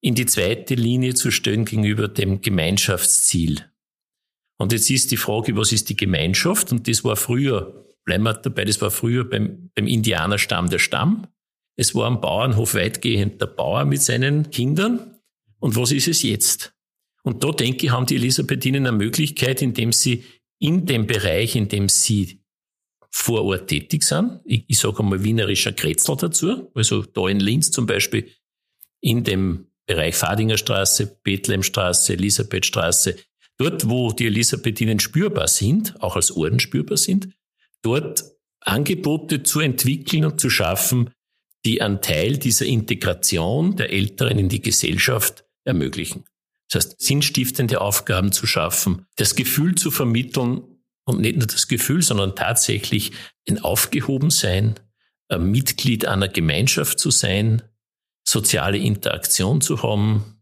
in 0.00 0.14
die 0.14 0.26
zweite 0.26 0.74
Linie 0.74 1.14
zu 1.14 1.30
stellen 1.30 1.64
gegenüber 1.64 2.06
dem 2.06 2.40
Gemeinschaftsziel. 2.40 3.64
Und 4.58 4.72
jetzt 4.72 4.90
ist 4.90 5.10
die 5.10 5.16
Frage, 5.16 5.56
was 5.56 5.72
ist 5.72 5.88
die 5.88 5.96
Gemeinschaft? 5.96 6.70
Und 6.72 6.88
das 6.88 7.04
war 7.04 7.16
früher, 7.16 7.84
bleiben 8.04 8.24
wir 8.24 8.34
dabei, 8.34 8.64
das 8.64 8.80
war 8.80 8.90
früher 8.90 9.28
beim, 9.28 9.70
beim 9.74 9.86
Indianerstamm 9.86 10.68
der 10.68 10.78
Stamm. 10.78 11.26
Es 11.76 11.94
war 11.94 12.06
am 12.06 12.20
Bauernhof 12.20 12.74
weitgehend 12.74 13.40
der 13.40 13.46
Bauer 13.46 13.84
mit 13.84 14.02
seinen 14.02 14.50
Kindern. 14.50 15.18
Und 15.60 15.76
was 15.76 15.92
ist 15.92 16.08
es 16.08 16.22
jetzt? 16.22 16.74
Und 17.22 17.44
da 17.44 17.50
denke 17.50 17.86
ich, 17.86 17.92
haben 17.92 18.06
die 18.06 18.16
Elisabethinen 18.16 18.86
eine 18.86 18.96
Möglichkeit, 18.96 19.62
indem 19.62 19.92
sie 19.92 20.24
in 20.58 20.86
dem 20.86 21.06
Bereich, 21.06 21.56
in 21.56 21.68
dem 21.68 21.88
Sie 21.88 22.42
vor 23.10 23.44
Ort 23.44 23.68
tätig 23.68 24.02
sind. 24.02 24.40
Ich, 24.44 24.64
ich 24.68 24.78
sage 24.78 25.00
einmal 25.00 25.24
wienerischer 25.24 25.72
Kretzel 25.72 26.16
dazu. 26.16 26.70
Also 26.74 27.02
da 27.02 27.28
in 27.28 27.40
Linz 27.40 27.70
zum 27.70 27.86
Beispiel 27.86 28.30
in 29.00 29.24
dem 29.24 29.68
Bereich 29.86 30.16
Fadingerstraße, 30.16 31.18
Bethlehemstraße, 31.22 32.12
Elisabethstraße, 32.12 33.16
dort, 33.56 33.88
wo 33.88 34.12
die 34.12 34.26
Elisabethinen 34.26 35.00
spürbar 35.00 35.48
sind, 35.48 36.00
auch 36.02 36.16
als 36.16 36.30
Orden 36.30 36.60
spürbar 36.60 36.96
sind, 36.96 37.28
dort 37.82 38.24
Angebote 38.60 39.42
zu 39.42 39.60
entwickeln 39.60 40.24
und 40.24 40.40
zu 40.40 40.50
schaffen, 40.50 41.10
die 41.64 41.80
einen 41.80 42.02
Teil 42.02 42.36
dieser 42.36 42.66
Integration 42.66 43.76
der 43.76 43.90
Älteren 43.90 44.38
in 44.38 44.48
die 44.48 44.60
Gesellschaft 44.60 45.44
ermöglichen. 45.64 46.24
Das 46.70 46.84
heißt, 46.84 47.00
sinnstiftende 47.00 47.80
Aufgaben 47.80 48.32
zu 48.32 48.46
schaffen, 48.46 49.06
das 49.16 49.34
Gefühl 49.34 49.74
zu 49.74 49.90
vermitteln 49.90 50.62
und 51.04 51.20
nicht 51.20 51.38
nur 51.38 51.46
das 51.46 51.68
Gefühl, 51.68 52.02
sondern 52.02 52.36
tatsächlich 52.36 53.12
ein 53.48 53.58
Aufgehobensein, 53.58 54.74
ein 55.28 55.50
Mitglied 55.50 56.06
einer 56.06 56.28
Gemeinschaft 56.28 56.98
zu 56.98 57.10
sein, 57.10 57.62
soziale 58.26 58.78
Interaktion 58.78 59.60
zu 59.60 59.82
haben, 59.82 60.38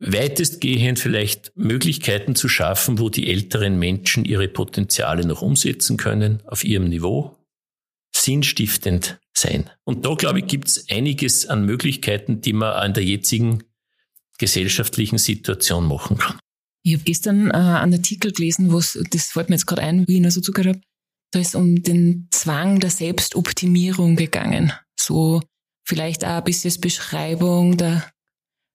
weitestgehend 0.00 0.98
vielleicht 0.98 1.52
Möglichkeiten 1.56 2.34
zu 2.34 2.48
schaffen, 2.48 2.98
wo 2.98 3.08
die 3.08 3.30
älteren 3.30 3.78
Menschen 3.78 4.24
ihre 4.24 4.48
Potenziale 4.48 5.26
noch 5.26 5.42
umsetzen 5.42 5.96
können 5.96 6.42
auf 6.46 6.64
ihrem 6.64 6.88
Niveau, 6.88 7.36
sinnstiftend 8.14 9.18
sein. 9.32 9.70
Und 9.84 10.04
da, 10.04 10.14
glaube 10.14 10.40
ich, 10.40 10.46
gibt 10.46 10.68
es 10.68 10.88
einiges 10.90 11.46
an 11.46 11.64
Möglichkeiten, 11.64 12.40
die 12.40 12.52
man 12.52 12.72
an 12.72 12.94
der 12.94 13.04
jetzigen 13.04 13.64
gesellschaftlichen 14.38 15.18
Situation 15.18 15.86
machen 15.86 16.18
kann. 16.18 16.38
Ich 16.84 16.94
habe 16.94 17.04
gestern 17.04 17.50
äh, 17.50 17.54
einen 17.54 17.94
Artikel 17.94 18.32
gelesen, 18.32 18.72
wo 18.72 18.78
es, 18.78 18.98
das 19.10 19.26
fällt 19.26 19.50
mir 19.50 19.56
jetzt 19.56 19.66
gerade 19.66 19.82
ein, 19.82 20.06
wie 20.06 20.16
ich 20.16 20.20
noch 20.20 20.30
so 20.30 20.40
zugehört 20.40 20.76
habe, 20.76 20.84
da 21.32 21.40
ist 21.40 21.54
um 21.54 21.82
den 21.82 22.28
Zwang 22.30 22.80
der 22.80 22.90
Selbstoptimierung 22.90 24.16
gegangen. 24.16 24.72
So 24.98 25.42
vielleicht 25.86 26.24
auch 26.24 26.38
ein 26.38 26.44
bisschen 26.44 26.80
Beschreibung 26.80 27.76
der 27.76 28.10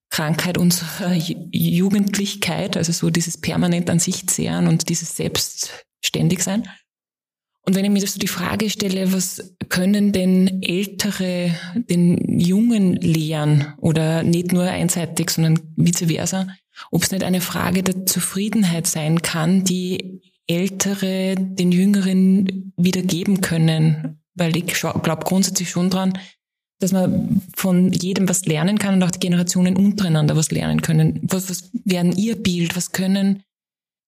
Krankheit 0.10 0.60
unserer 0.60 1.14
Jugendlichkeit, 1.16 2.78
also 2.78 2.92
so 2.92 3.10
dieses 3.10 3.38
permanent 3.38 3.90
an 3.90 3.98
sich 3.98 4.28
zehren 4.28 4.68
und 4.68 4.90
dieses 4.90 5.16
selbstständig 5.16 6.44
sein. 6.44 6.70
Und 7.66 7.76
wenn 7.76 7.86
ich 7.86 7.92
mir 7.92 8.06
so 8.06 8.20
die 8.20 8.28
Frage 8.28 8.70
stelle, 8.70 9.14
was 9.14 9.56
können 9.70 10.12
denn 10.12 10.62
Ältere 10.62 11.52
den 11.76 12.40
Jungen 12.40 12.96
lehren 12.98 13.74
oder 13.78 14.22
nicht 14.24 14.52
nur 14.52 14.64
einseitig, 14.64 15.30
sondern 15.30 15.60
vice 15.78 16.06
versa, 16.08 16.48
ob 16.92 17.04
es 17.04 17.12
nicht 17.12 17.24
eine 17.24 17.40
Frage 17.40 17.82
der 17.82 18.06
Zufriedenheit 18.06 18.86
sein 18.88 19.22
kann, 19.22 19.64
die 19.64 20.22
Ältere 20.46 21.36
den 21.38 21.72
Jüngeren 21.72 22.74
wiedergeben 22.76 23.40
können. 23.40 24.20
Weil 24.36 24.58
ich 24.58 24.66
glaube 24.66 25.24
grundsätzlich 25.24 25.70
schon 25.70 25.90
dran, 25.90 26.18
dass 26.80 26.92
man 26.92 27.42
von 27.56 27.94
jedem 27.94 28.28
was 28.28 28.46
lernen 28.46 28.78
kann 28.78 28.96
und 28.96 29.04
auch 29.04 29.12
die 29.12 29.20
Generationen 29.20 29.78
untereinander 29.78 30.36
was 30.36 30.52
lernen 30.52 30.82
können. 30.82 31.22
Was, 31.24 31.50
was 31.50 31.72
werden 31.86 32.12
ihr 32.18 32.36
Bild? 32.36 32.76
Was 32.76 32.92
können 32.92 33.44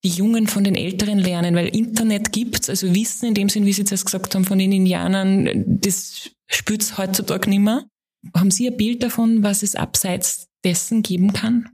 die 0.06 0.12
Jungen 0.12 0.46
von 0.46 0.63
den 0.63 0.76
Älteren 0.76 1.18
lernen, 1.18 1.56
weil 1.56 1.76
Internet 1.76 2.32
gibt's, 2.32 2.70
also 2.70 2.94
Wissen 2.94 3.30
in 3.30 3.34
dem 3.34 3.50
Sinn, 3.50 3.65
wie 3.65 3.74
Sie 3.74 3.82
jetzt 3.82 4.06
gesagt 4.06 4.36
haben, 4.36 4.46
von 4.46 4.60
den 4.60 4.72
Indianern, 4.72 5.65
das 5.65 6.30
spürt's 6.48 7.00
heutzutage 7.00 7.50
nicht 7.50 7.62
mehr. 7.62 7.88
Haben 8.36 8.52
Sie 8.52 8.68
ein 8.68 8.78
Bild 8.78 9.02
davon, 9.02 9.41
was 9.41 9.63
es 9.63 9.76
abseits 9.76 10.48
dessen 10.63 11.02
geben 11.02 11.34
kann? 11.34 11.70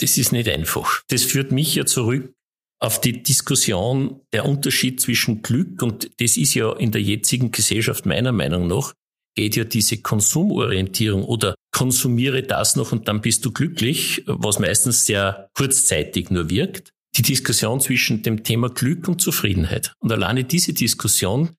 Das 0.00 0.18
ist 0.18 0.32
nicht 0.32 0.50
einfach. 0.50 1.02
Das 1.08 1.22
führt 1.22 1.50
mich 1.50 1.74
ja 1.74 1.86
zurück 1.86 2.30
auf 2.78 3.00
die 3.00 3.22
Diskussion 3.22 4.20
der 4.34 4.44
Unterschied 4.44 5.00
zwischen 5.00 5.40
Glück 5.40 5.82
und 5.82 6.10
das 6.20 6.36
ist 6.36 6.52
ja 6.52 6.70
in 6.74 6.92
der 6.92 7.00
jetzigen 7.00 7.52
Gesellschaft 7.52 8.04
meiner 8.04 8.32
Meinung 8.32 8.66
nach, 8.66 8.92
geht 9.34 9.56
ja 9.56 9.64
diese 9.64 9.96
Konsumorientierung 9.98 11.24
oder 11.24 11.54
konsumiere 11.72 12.42
das 12.42 12.76
noch 12.76 12.92
und 12.92 13.08
dann 13.08 13.22
bist 13.22 13.46
du 13.46 13.50
glücklich, 13.50 14.24
was 14.26 14.58
meistens 14.58 15.06
sehr 15.06 15.48
kurzzeitig 15.54 16.30
nur 16.30 16.50
wirkt 16.50 16.90
die 17.16 17.22
Diskussion 17.22 17.80
zwischen 17.80 18.22
dem 18.22 18.44
Thema 18.44 18.68
Glück 18.68 19.08
und 19.08 19.20
Zufriedenheit. 19.20 19.94
Und 19.98 20.12
alleine 20.12 20.44
diese 20.44 20.72
Diskussion, 20.72 21.56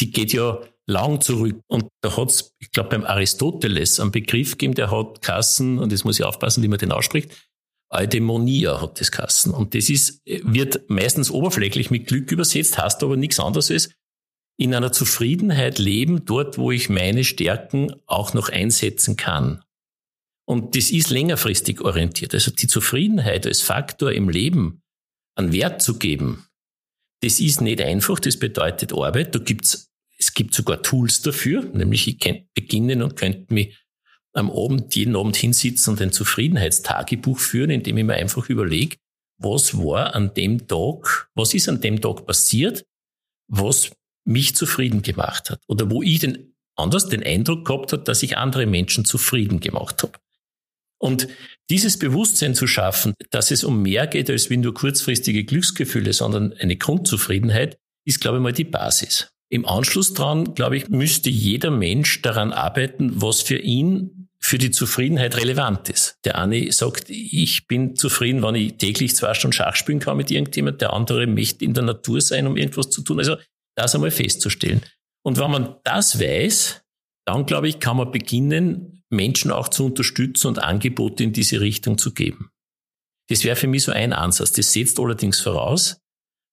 die 0.00 0.10
geht 0.10 0.32
ja 0.32 0.60
lang 0.86 1.20
zurück. 1.20 1.60
Und 1.68 1.86
da 2.00 2.16
hat 2.16 2.30
es, 2.30 2.54
ich 2.58 2.72
glaube, 2.72 2.90
beim 2.90 3.04
Aristoteles 3.04 4.00
einen 4.00 4.10
Begriff 4.10 4.52
gegeben, 4.52 4.74
der 4.74 4.90
hat 4.90 5.22
Kassen, 5.22 5.78
und 5.78 5.92
jetzt 5.92 6.04
muss 6.04 6.18
ich 6.18 6.24
aufpassen, 6.24 6.62
wie 6.62 6.68
man 6.68 6.78
den 6.78 6.92
ausspricht, 6.92 7.30
Eudaimonia 7.90 8.80
hat 8.82 9.00
das 9.00 9.12
Kassen. 9.12 9.52
Und 9.52 9.74
das 9.74 9.88
ist, 9.88 10.20
wird 10.24 10.90
meistens 10.90 11.30
oberflächlich 11.30 11.90
mit 11.90 12.06
Glück 12.06 12.30
übersetzt, 12.32 12.78
heißt 12.78 13.02
aber 13.02 13.16
nichts 13.16 13.40
anderes 13.40 13.70
als 13.70 13.90
in 14.60 14.74
einer 14.74 14.92
Zufriedenheit 14.92 15.78
leben, 15.78 16.24
dort, 16.24 16.58
wo 16.58 16.72
ich 16.72 16.88
meine 16.88 17.22
Stärken 17.22 17.94
auch 18.06 18.34
noch 18.34 18.48
einsetzen 18.48 19.16
kann. 19.16 19.62
Und 20.44 20.74
das 20.74 20.90
ist 20.90 21.10
längerfristig 21.10 21.80
orientiert. 21.80 22.34
Also 22.34 22.50
die 22.50 22.66
Zufriedenheit 22.66 23.46
als 23.46 23.62
Faktor 23.62 24.12
im 24.12 24.28
Leben 24.28 24.82
einen 25.38 25.52
Wert 25.52 25.80
zu 25.80 25.98
geben, 25.98 26.46
das 27.20 27.40
ist 27.40 27.60
nicht 27.60 27.80
einfach, 27.80 28.20
das 28.20 28.38
bedeutet 28.38 28.92
Arbeit. 28.92 29.34
Da 29.34 29.38
gibt's, 29.38 29.90
es 30.18 30.34
gibt 30.34 30.54
sogar 30.54 30.82
Tools 30.82 31.22
dafür, 31.22 31.64
nämlich 31.64 32.06
ich 32.06 32.18
könnte 32.18 32.46
beginnen 32.54 33.02
und 33.02 33.16
könnte 33.16 33.52
mich 33.52 33.76
am 34.34 34.50
Abend, 34.50 34.94
jeden 34.94 35.16
Abend 35.16 35.36
hinsitzen 35.36 35.92
und 35.92 36.02
ein 36.02 36.12
Zufriedenheitstagebuch 36.12 37.38
führen, 37.38 37.70
indem 37.70 37.98
ich 37.98 38.04
mir 38.04 38.14
einfach 38.14 38.48
überlege, 38.48 38.96
was 39.38 39.76
war 39.78 40.14
an 40.14 40.34
dem 40.34 40.66
Tag, 40.66 41.28
was 41.34 41.54
ist 41.54 41.68
an 41.68 41.80
dem 41.80 42.00
Tag 42.00 42.26
passiert, 42.26 42.84
was 43.48 43.90
mich 44.24 44.54
zufrieden 44.54 45.02
gemacht 45.02 45.50
hat. 45.50 45.62
Oder 45.66 45.90
wo 45.90 46.02
ich 46.02 46.20
den, 46.20 46.54
anders 46.76 47.08
den 47.08 47.22
Eindruck 47.22 47.64
gehabt 47.64 47.92
habe, 47.92 48.02
dass 48.02 48.22
ich 48.22 48.36
andere 48.36 48.66
Menschen 48.66 49.04
zufrieden 49.04 49.60
gemacht 49.60 50.02
habe. 50.02 50.18
Und 51.00 51.28
dieses 51.70 51.98
Bewusstsein 51.98 52.54
zu 52.54 52.66
schaffen, 52.66 53.14
dass 53.30 53.50
es 53.50 53.62
um 53.62 53.82
mehr 53.82 54.06
geht 54.06 54.30
als 54.30 54.50
wie 54.50 54.56
nur 54.56 54.74
kurzfristige 54.74 55.44
Glücksgefühle, 55.44 56.12
sondern 56.12 56.52
eine 56.54 56.76
Grundzufriedenheit, 56.76 57.78
ist, 58.04 58.20
glaube 58.20 58.38
ich, 58.38 58.42
mal 58.42 58.52
die 58.52 58.64
Basis. 58.64 59.30
Im 59.50 59.66
Anschluss 59.66 60.12
dran, 60.14 60.54
glaube 60.54 60.76
ich, 60.76 60.88
müsste 60.88 61.30
jeder 61.30 61.70
Mensch 61.70 62.22
daran 62.22 62.52
arbeiten, 62.52 63.20
was 63.20 63.42
für 63.42 63.58
ihn 63.58 64.28
für 64.40 64.58
die 64.58 64.70
Zufriedenheit 64.70 65.36
relevant 65.36 65.88
ist. 65.88 66.16
Der 66.24 66.38
eine 66.38 66.70
sagt, 66.72 67.10
ich 67.10 67.66
bin 67.66 67.96
zufrieden, 67.96 68.42
wenn 68.42 68.54
ich 68.54 68.76
täglich 68.76 69.16
zwei 69.16 69.34
Stunden 69.34 69.52
Schach 69.52 69.76
spielen 69.76 70.00
kann 70.00 70.16
mit 70.16 70.30
irgendjemand. 70.30 70.80
Der 70.80 70.92
andere 70.92 71.26
möchte 71.26 71.64
in 71.64 71.74
der 71.74 71.84
Natur 71.84 72.20
sein, 72.20 72.46
um 72.46 72.56
irgendwas 72.56 72.90
zu 72.90 73.02
tun. 73.02 73.18
Also 73.18 73.36
das 73.74 73.94
einmal 73.94 74.10
festzustellen. 74.10 74.82
Und 75.22 75.38
wenn 75.38 75.50
man 75.50 75.76
das 75.84 76.20
weiß, 76.20 76.82
dann 77.28 77.44
glaube 77.44 77.68
ich, 77.68 77.78
kann 77.78 77.98
man 77.98 78.10
beginnen, 78.10 79.02
Menschen 79.10 79.50
auch 79.50 79.68
zu 79.68 79.84
unterstützen 79.84 80.48
und 80.48 80.58
Angebote 80.58 81.24
in 81.24 81.32
diese 81.32 81.60
Richtung 81.60 81.98
zu 81.98 82.12
geben. 82.14 82.50
Das 83.28 83.44
wäre 83.44 83.54
für 83.54 83.66
mich 83.66 83.84
so 83.84 83.92
ein 83.92 84.14
Ansatz. 84.14 84.52
Das 84.52 84.72
setzt 84.72 84.98
allerdings 84.98 85.40
voraus, 85.40 86.00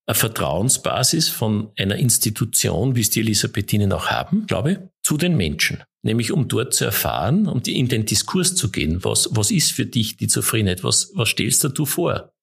eine 0.06 0.16
Vertrauensbasis 0.16 1.30
von 1.30 1.72
einer 1.78 1.96
Institution, 1.96 2.96
wie 2.96 3.02
es 3.02 3.10
die 3.10 3.22
Elisabethinen 3.22 3.94
auch 3.94 4.08
haben, 4.08 4.46
glaube 4.48 4.72
ich, 4.72 4.78
zu 5.02 5.18
den 5.18 5.38
Menschen. 5.38 5.82
Nämlich 6.04 6.32
um 6.32 6.48
dort 6.48 6.74
zu 6.74 6.84
erfahren, 6.84 7.48
um 7.48 7.62
in 7.66 7.88
den 7.88 8.06
Diskurs 8.06 8.56
zu 8.56 8.70
gehen. 8.70 9.04
Was, 9.04 9.30
was 9.32 9.52
ist 9.52 9.72
für 9.72 9.86
dich 9.86 10.18
die 10.18 10.28
Zufriedenheit? 10.28 10.84
Was, 10.84 11.12
was 11.16 11.30
stellst 11.30 11.64
du 11.64 11.86
vor? 11.86 12.34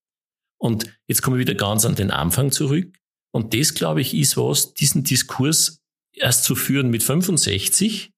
Und 0.59 0.87
jetzt 1.07 1.21
komme 1.21 1.37
ich 1.37 1.47
wieder 1.47 1.55
ganz 1.55 1.85
an 1.85 1.95
den 1.95 2.11
Anfang 2.11 2.51
zurück. 2.51 2.97
Und 3.31 3.55
das, 3.55 3.75
glaube 3.75 4.01
ich, 4.01 4.14
ist 4.14 4.37
was, 4.38 4.75
diesen 4.75 5.05
Diskurs 5.05 5.83
erst 6.14 6.45
zu 6.45 6.55
führen 6.55 6.90
mit 6.90 7.03
65, 7.03 8.12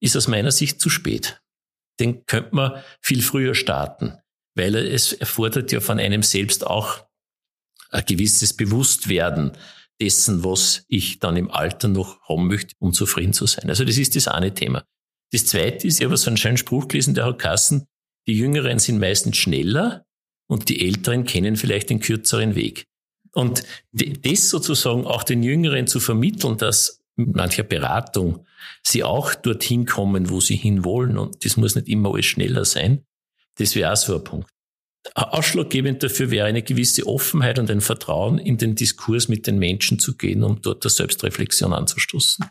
ist 0.00 0.16
aus 0.16 0.28
meiner 0.28 0.52
Sicht 0.52 0.80
zu 0.80 0.90
spät. 0.90 1.40
Den 2.00 2.24
könnte 2.26 2.54
man 2.54 2.82
viel 3.00 3.22
früher 3.22 3.54
starten, 3.54 4.18
weil 4.54 4.76
es 4.76 5.12
erfordert 5.12 5.72
ja 5.72 5.80
von 5.80 5.98
einem 5.98 6.22
selbst 6.22 6.66
auch 6.66 7.04
ein 7.90 8.04
gewisses 8.04 8.54
Bewusstwerden 8.54 9.52
dessen, 10.00 10.44
was 10.44 10.84
ich 10.88 11.18
dann 11.18 11.36
im 11.36 11.50
Alter 11.50 11.88
noch 11.88 12.20
haben 12.28 12.46
möchte, 12.46 12.74
um 12.78 12.92
zufrieden 12.92 13.32
zu 13.32 13.46
sein. 13.46 13.68
Also 13.68 13.84
das 13.84 13.98
ist 13.98 14.14
das 14.14 14.28
eine 14.28 14.54
Thema. 14.54 14.84
Das 15.32 15.46
zweite 15.46 15.86
ist, 15.86 16.00
ich 16.00 16.06
habe 16.06 16.16
so 16.16 16.30
einen 16.30 16.36
schönen 16.36 16.56
Spruch 16.56 16.88
gelesen, 16.88 17.14
der 17.14 17.26
hat 17.26 17.38
Kassen, 17.38 17.86
die 18.26 18.34
Jüngeren 18.34 18.78
sind 18.78 18.98
meistens 18.98 19.36
schneller 19.36 20.04
und 20.48 20.68
die 20.68 20.86
Älteren 20.86 21.24
kennen 21.24 21.56
vielleicht 21.56 21.90
den 21.90 22.00
kürzeren 22.00 22.54
Weg. 22.54 22.86
Und 23.32 23.62
das 23.92 24.48
sozusagen 24.48 25.06
auch 25.06 25.22
den 25.22 25.42
Jüngeren 25.42 25.86
zu 25.86 26.00
vermitteln, 26.00 26.56
dass 26.56 26.97
mancher 27.18 27.64
Beratung 27.64 28.46
sie 28.82 29.04
auch 29.04 29.34
dorthin 29.34 29.86
kommen, 29.86 30.30
wo 30.30 30.40
sie 30.40 30.56
hinwollen. 30.56 31.18
Und 31.18 31.44
das 31.44 31.56
muss 31.56 31.74
nicht 31.74 31.88
immer 31.88 32.12
alles 32.12 32.26
schneller 32.26 32.64
sein. 32.64 33.04
Das 33.56 33.74
wäre 33.74 33.92
auch 33.92 33.96
so 33.96 34.16
ein 34.16 34.24
Punkt. 34.24 34.48
Ausschlaggebend 35.14 36.02
dafür 36.02 36.30
wäre 36.30 36.46
eine 36.46 36.62
gewisse 36.62 37.06
Offenheit 37.06 37.58
und 37.58 37.70
ein 37.70 37.80
Vertrauen 37.80 38.38
in 38.38 38.58
den 38.58 38.74
Diskurs 38.74 39.28
mit 39.28 39.46
den 39.46 39.58
Menschen 39.58 39.98
zu 39.98 40.16
gehen, 40.16 40.42
um 40.42 40.60
dort 40.60 40.84
der 40.84 40.90
Selbstreflexion 40.90 41.72
anzustoßen. 41.72 42.44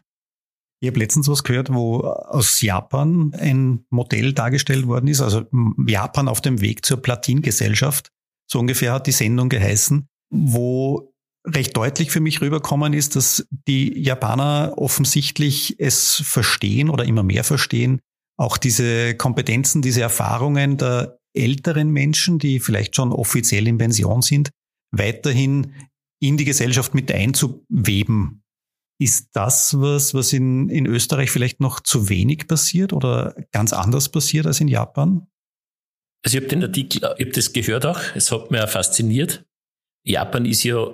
Ich 0.80 0.90
habe 0.90 1.00
letztens 1.00 1.28
was 1.28 1.44
gehört, 1.44 1.74
wo 1.74 2.02
aus 2.02 2.62
Japan 2.62 3.34
ein 3.34 3.86
Modell 3.90 4.34
dargestellt 4.34 4.86
worden 4.88 5.08
ist, 5.08 5.22
also 5.22 5.46
Japan 5.88 6.28
auf 6.28 6.42
dem 6.42 6.62
Weg 6.62 6.86
zur 6.86 6.98
Platingesellschaft. 6.98 8.12
So 8.50 8.60
ungefähr 8.60 8.94
hat 8.94 9.08
die 9.08 9.12
Sendung 9.12 9.50
geheißen, 9.50 10.08
wo 10.30 11.14
recht 11.48 11.76
deutlich 11.76 12.12
für 12.12 12.20
mich 12.20 12.42
rüberkommen 12.42 12.94
ist, 12.94 13.16
dass 13.16 13.48
die 13.68 13.98
Japaner 14.00 14.74
offensichtlich 14.76 15.80
es 15.80 16.22
verstehen 16.26 16.90
oder 16.90 17.06
immer 17.06 17.24
mehr 17.24 17.44
verstehen, 17.44 18.02
auch 18.38 18.58
diese 18.58 19.16
Kompetenzen, 19.16 19.82
diese 19.82 20.02
Erfahrungen 20.02 20.78
der 20.78 21.20
älteren 21.34 21.90
Menschen, 21.90 22.40
die 22.40 22.60
vielleicht 22.60 22.96
schon 22.96 23.12
offiziell 23.12 23.68
in 23.68 23.78
Pension 23.78 24.22
sind, 24.22 24.50
weiterhin 24.92 25.74
in 26.20 26.38
die 26.38 26.46
Gesellschaft 26.46 26.94
mit 26.94 27.12
einzuweben. 27.12 28.44
Ist 29.00 29.30
das 29.34 29.80
was, 29.80 30.14
was 30.16 30.34
in, 30.34 30.70
in 30.70 30.88
Österreich 30.88 31.30
vielleicht 31.30 31.60
noch 31.60 31.80
zu 31.80 32.10
wenig 32.10 32.48
passiert 32.48 32.94
oder 32.94 33.36
ganz 33.52 33.72
anders 33.72 34.10
passiert 34.10 34.48
als 34.48 34.60
in 34.60 34.68
Japan? 34.68 35.28
Also 36.26 36.38
ich 36.38 36.44
habe 36.44 36.50
den 36.50 36.64
Artikel, 36.64 36.98
ich 36.98 37.26
habe 37.26 37.32
das 37.32 37.54
gehört 37.54 37.86
auch, 37.86 38.02
es 38.16 38.32
hat 38.32 38.52
auch 38.52 38.70
fasziniert. 38.70 39.46
Japan 40.04 40.46
ist 40.46 40.64
ja, 40.64 40.88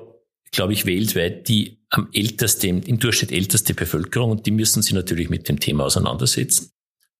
glaube 0.54 0.74
ich, 0.74 0.86
weltweit 0.86 1.50
die 1.50 1.80
am 1.90 2.08
ältesten, 2.14 2.82
im 2.84 3.00
Durchschnitt 3.00 3.32
älteste 3.32 3.74
Bevölkerung 3.74 4.32
und 4.32 4.46
die 4.46 4.52
müssen 4.52 4.82
sich 4.82 4.94
natürlich 4.94 5.30
mit 5.30 5.50
dem 5.50 5.60
Thema 5.60 5.84
auseinandersetzen. 5.84 6.72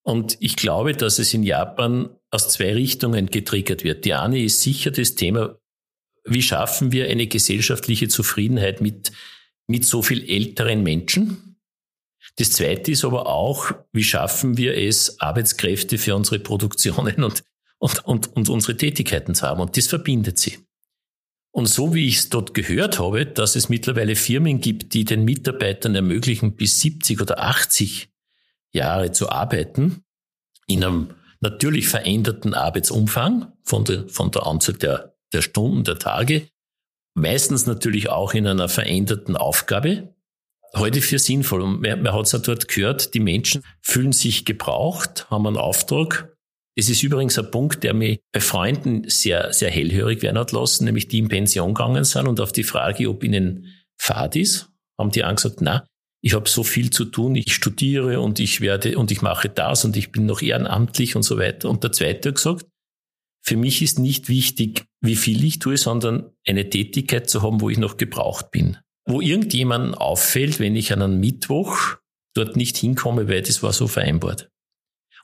Und 0.02 0.36
ich 0.40 0.56
glaube, 0.56 0.94
dass 0.94 1.18
es 1.18 1.34
in 1.34 1.42
Japan 1.42 2.10
aus 2.30 2.48
zwei 2.48 2.74
Richtungen 2.74 3.26
getriggert 3.26 3.84
wird. 3.84 4.04
Die 4.04 4.14
eine 4.14 4.42
ist 4.42 4.60
sicher 4.60 4.90
das 4.90 5.14
Thema, 5.14 5.58
wie 6.24 6.42
schaffen 6.42 6.92
wir 6.92 7.08
eine 7.08 7.26
gesellschaftliche 7.26 8.08
Zufriedenheit 8.08 8.80
mit, 8.80 9.12
mit 9.66 9.84
so 9.84 10.02
viel 10.02 10.28
älteren 10.28 10.82
Menschen? 10.82 11.56
Das 12.36 12.50
zweite 12.50 12.92
ist 12.92 13.04
aber 13.04 13.26
auch, 13.26 13.72
wie 13.92 14.04
schaffen 14.04 14.56
wir 14.56 14.76
es, 14.76 15.20
Arbeitskräfte 15.20 15.98
für 15.98 16.16
unsere 16.16 16.38
Produktionen 16.38 17.22
und, 17.24 17.44
und, 17.78 18.04
und, 18.04 18.36
und 18.36 18.48
unsere 18.48 18.76
Tätigkeiten 18.76 19.34
zu 19.34 19.46
haben? 19.46 19.60
Und 19.60 19.76
das 19.76 19.86
verbindet 19.86 20.38
sie. 20.38 20.58
Und 21.54 21.66
so 21.66 21.94
wie 21.94 22.08
ich 22.08 22.16
es 22.16 22.28
dort 22.30 22.52
gehört 22.52 22.98
habe, 22.98 23.26
dass 23.26 23.54
es 23.54 23.68
mittlerweile 23.68 24.16
Firmen 24.16 24.60
gibt, 24.60 24.92
die 24.92 25.04
den 25.04 25.24
Mitarbeitern 25.24 25.94
ermöglichen, 25.94 26.56
bis 26.56 26.80
70 26.80 27.20
oder 27.20 27.38
80 27.38 28.08
Jahre 28.72 29.12
zu 29.12 29.30
arbeiten, 29.30 30.02
in 30.66 30.82
einem 30.82 31.10
natürlich 31.38 31.86
veränderten 31.86 32.54
Arbeitsumfang 32.54 33.52
von 33.62 33.84
der, 33.84 34.08
von 34.08 34.32
der 34.32 34.48
Anzahl 34.48 34.74
der, 34.74 35.14
der 35.32 35.42
Stunden, 35.42 35.84
der 35.84 36.00
Tage, 36.00 36.48
meistens 37.14 37.66
natürlich 37.66 38.08
auch 38.08 38.34
in 38.34 38.48
einer 38.48 38.68
veränderten 38.68 39.36
Aufgabe, 39.36 40.12
heute 40.74 41.00
für 41.00 41.20
sinnvoll. 41.20 41.62
Und 41.62 41.82
man, 41.82 42.02
man 42.02 42.14
hat 42.14 42.26
es 42.26 42.32
ja 42.32 42.40
dort 42.40 42.66
gehört, 42.66 43.14
die 43.14 43.20
Menschen 43.20 43.62
fühlen 43.80 44.10
sich 44.10 44.44
gebraucht, 44.44 45.30
haben 45.30 45.46
einen 45.46 45.56
Auftrag 45.56 46.33
das 46.76 46.88
ist 46.88 47.02
übrigens 47.02 47.38
ein 47.38 47.50
Punkt, 47.50 47.84
der 47.84 47.94
mich 47.94 48.20
bei 48.32 48.40
Freunden 48.40 49.08
sehr, 49.08 49.52
sehr 49.52 49.70
hellhörig 49.70 50.22
werden 50.22 50.38
hat 50.38 50.52
lassen, 50.52 50.84
nämlich 50.84 51.08
die 51.08 51.18
in 51.18 51.28
Pension 51.28 51.74
gegangen 51.74 52.04
sind 52.04 52.26
und 52.26 52.40
auf 52.40 52.52
die 52.52 52.64
Frage, 52.64 53.08
ob 53.08 53.22
ihnen 53.22 53.66
Fahrt 53.96 54.34
ist, 54.36 54.70
haben 54.98 55.10
die 55.10 55.24
angesagt, 55.24 55.60
na, 55.60 55.86
ich 56.20 56.34
habe 56.34 56.48
so 56.48 56.64
viel 56.64 56.90
zu 56.90 57.04
tun, 57.04 57.34
ich 57.36 57.52
studiere 57.52 58.20
und 58.20 58.40
ich 58.40 58.60
werde 58.60 58.96
und 58.96 59.10
ich 59.10 59.20
mache 59.20 59.50
das 59.50 59.84
und 59.84 59.96
ich 59.96 60.10
bin 60.10 60.26
noch 60.26 60.40
ehrenamtlich 60.40 61.16
und 61.16 61.22
so 61.22 61.36
weiter. 61.36 61.68
Und 61.68 61.84
der 61.84 61.92
zweite 61.92 62.30
hat 62.30 62.36
gesagt, 62.36 62.66
für 63.42 63.58
mich 63.58 63.82
ist 63.82 63.98
nicht 63.98 64.30
wichtig, 64.30 64.86
wie 65.02 65.16
viel 65.16 65.44
ich 65.44 65.58
tue, 65.58 65.76
sondern 65.76 66.30
eine 66.46 66.70
Tätigkeit 66.70 67.28
zu 67.28 67.42
haben, 67.42 67.60
wo 67.60 67.68
ich 67.68 67.76
noch 67.76 67.98
gebraucht 67.98 68.50
bin. 68.50 68.78
Wo 69.06 69.20
irgendjemandem 69.20 69.94
auffällt, 69.94 70.60
wenn 70.60 70.76
ich 70.76 70.94
an 70.94 71.02
einem 71.02 71.20
Mittwoch 71.20 71.98
dort 72.34 72.56
nicht 72.56 72.78
hinkomme, 72.78 73.28
weil 73.28 73.42
das 73.42 73.62
war 73.62 73.74
so 73.74 73.86
vereinbart. 73.86 74.48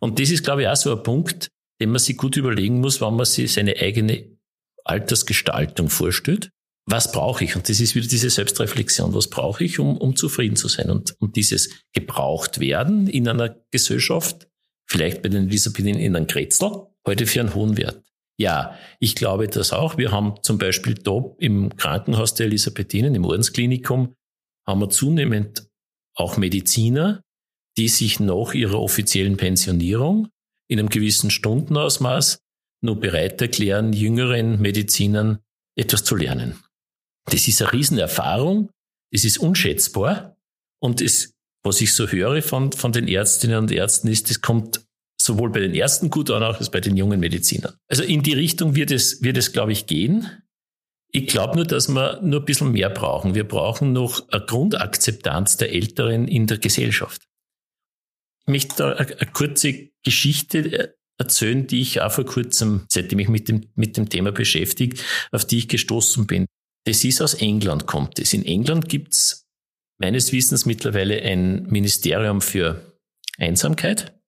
Und 0.00 0.18
das 0.18 0.30
ist, 0.30 0.44
glaube 0.44 0.62
ich, 0.62 0.68
auch 0.68 0.76
so 0.76 0.96
ein 0.96 1.02
Punkt, 1.02 1.48
den 1.80 1.90
man 1.90 1.98
sich 1.98 2.16
gut 2.16 2.36
überlegen 2.36 2.80
muss, 2.80 3.00
wenn 3.00 3.14
man 3.14 3.26
sich 3.26 3.52
seine 3.52 3.76
eigene 3.76 4.38
Altersgestaltung 4.84 5.90
vorstellt. 5.90 6.50
Was 6.86 7.12
brauche 7.12 7.44
ich? 7.44 7.54
Und 7.54 7.68
das 7.68 7.80
ist 7.80 7.94
wieder 7.94 8.08
diese 8.08 8.30
Selbstreflexion. 8.30 9.14
Was 9.14 9.28
brauche 9.28 9.62
ich, 9.62 9.78
um, 9.78 9.96
um 9.96 10.16
zufrieden 10.16 10.56
zu 10.56 10.68
sein? 10.68 10.90
Und, 10.90 11.14
und 11.20 11.36
dieses 11.36 11.70
gebraucht 11.92 12.58
werden 12.58 13.06
in 13.06 13.28
einer 13.28 13.56
Gesellschaft, 13.70 14.48
vielleicht 14.88 15.22
bei 15.22 15.28
den 15.28 15.46
Elisabethinen 15.46 16.00
in 16.00 16.16
einem 16.16 16.26
Kretzel, 16.26 16.86
heute 17.06 17.26
für 17.26 17.40
einen 17.40 17.54
hohen 17.54 17.76
Wert. 17.76 18.02
Ja, 18.38 18.76
ich 18.98 19.14
glaube 19.14 19.48
das 19.48 19.72
auch. 19.72 19.98
Wir 19.98 20.10
haben 20.10 20.34
zum 20.42 20.58
Beispiel 20.58 20.94
da 20.94 21.22
im 21.38 21.76
Krankenhaus 21.76 22.34
der 22.34 22.46
Elisabethinen, 22.46 23.14
im 23.14 23.24
Ordensklinikum, 23.24 24.14
haben 24.66 24.80
wir 24.80 24.88
zunehmend 24.88 25.68
auch 26.14 26.38
Mediziner, 26.38 27.22
die 27.76 27.88
sich 27.88 28.20
nach 28.20 28.52
ihrer 28.52 28.80
offiziellen 28.80 29.36
Pensionierung 29.36 30.28
in 30.68 30.78
einem 30.78 30.88
gewissen 30.88 31.30
Stundenausmaß 31.30 32.38
nur 32.82 32.98
bereit 32.98 33.40
erklären, 33.40 33.92
jüngeren 33.92 34.60
Medizinern 34.60 35.40
etwas 35.76 36.04
zu 36.04 36.16
lernen. 36.16 36.62
Das 37.26 37.46
ist 37.46 37.60
eine 37.60 37.72
Riesenerfahrung, 37.72 38.70
das 39.12 39.24
ist 39.24 39.38
unschätzbar 39.38 40.36
und 40.80 41.00
es, 41.00 41.32
was 41.62 41.80
ich 41.80 41.92
so 41.92 42.08
höre 42.08 42.42
von, 42.42 42.72
von 42.72 42.92
den 42.92 43.08
Ärztinnen 43.08 43.58
und 43.58 43.70
Ärzten 43.70 44.08
ist, 44.08 44.30
das 44.30 44.40
kommt 44.40 44.80
sowohl 45.20 45.50
bei 45.50 45.60
den 45.60 45.74
Ärzten 45.74 46.10
gut 46.10 46.30
an, 46.30 46.42
als 46.42 46.70
bei 46.70 46.80
den 46.80 46.96
jungen 46.96 47.20
Medizinern. 47.20 47.74
Also 47.88 48.02
in 48.02 48.22
die 48.22 48.32
Richtung 48.32 48.74
wird 48.74 48.90
es, 48.90 49.22
wird 49.22 49.36
es, 49.36 49.52
glaube 49.52 49.72
ich, 49.72 49.86
gehen. 49.86 50.26
Ich 51.12 51.26
glaube 51.26 51.56
nur, 51.56 51.66
dass 51.66 51.88
wir 51.88 52.20
nur 52.22 52.40
ein 52.40 52.46
bisschen 52.46 52.72
mehr 52.72 52.88
brauchen. 52.88 53.34
Wir 53.34 53.46
brauchen 53.46 53.92
noch 53.92 54.28
eine 54.30 54.44
Grundakzeptanz 54.46 55.58
der 55.58 55.72
Älteren 55.72 56.26
in 56.28 56.46
der 56.46 56.58
Gesellschaft. 56.58 57.26
Möchte 58.50 58.76
da 58.76 58.92
eine 58.92 59.32
kurze 59.32 59.90
Geschichte 60.02 60.94
erzählen, 61.18 61.66
die 61.66 61.82
ich 61.82 62.00
auch 62.00 62.12
vor 62.12 62.24
kurzem, 62.24 62.86
seitdem 62.88 63.18
ich 63.18 63.28
mit 63.28 63.48
dem, 63.48 63.68
mit 63.74 63.96
dem 63.96 64.08
Thema 64.08 64.32
beschäftigt, 64.32 65.04
auf 65.32 65.44
die 65.44 65.58
ich 65.58 65.68
gestoßen 65.68 66.26
bin. 66.26 66.46
Das 66.86 67.04
ist 67.04 67.20
aus 67.20 67.34
England, 67.34 67.86
kommt 67.86 68.18
es. 68.18 68.32
In 68.32 68.44
England 68.44 68.88
gibt's 68.88 69.46
meines 69.98 70.32
Wissens 70.32 70.64
mittlerweile 70.64 71.20
ein 71.22 71.66
Ministerium 71.66 72.40
für 72.40 72.96
Einsamkeit. 73.36 74.18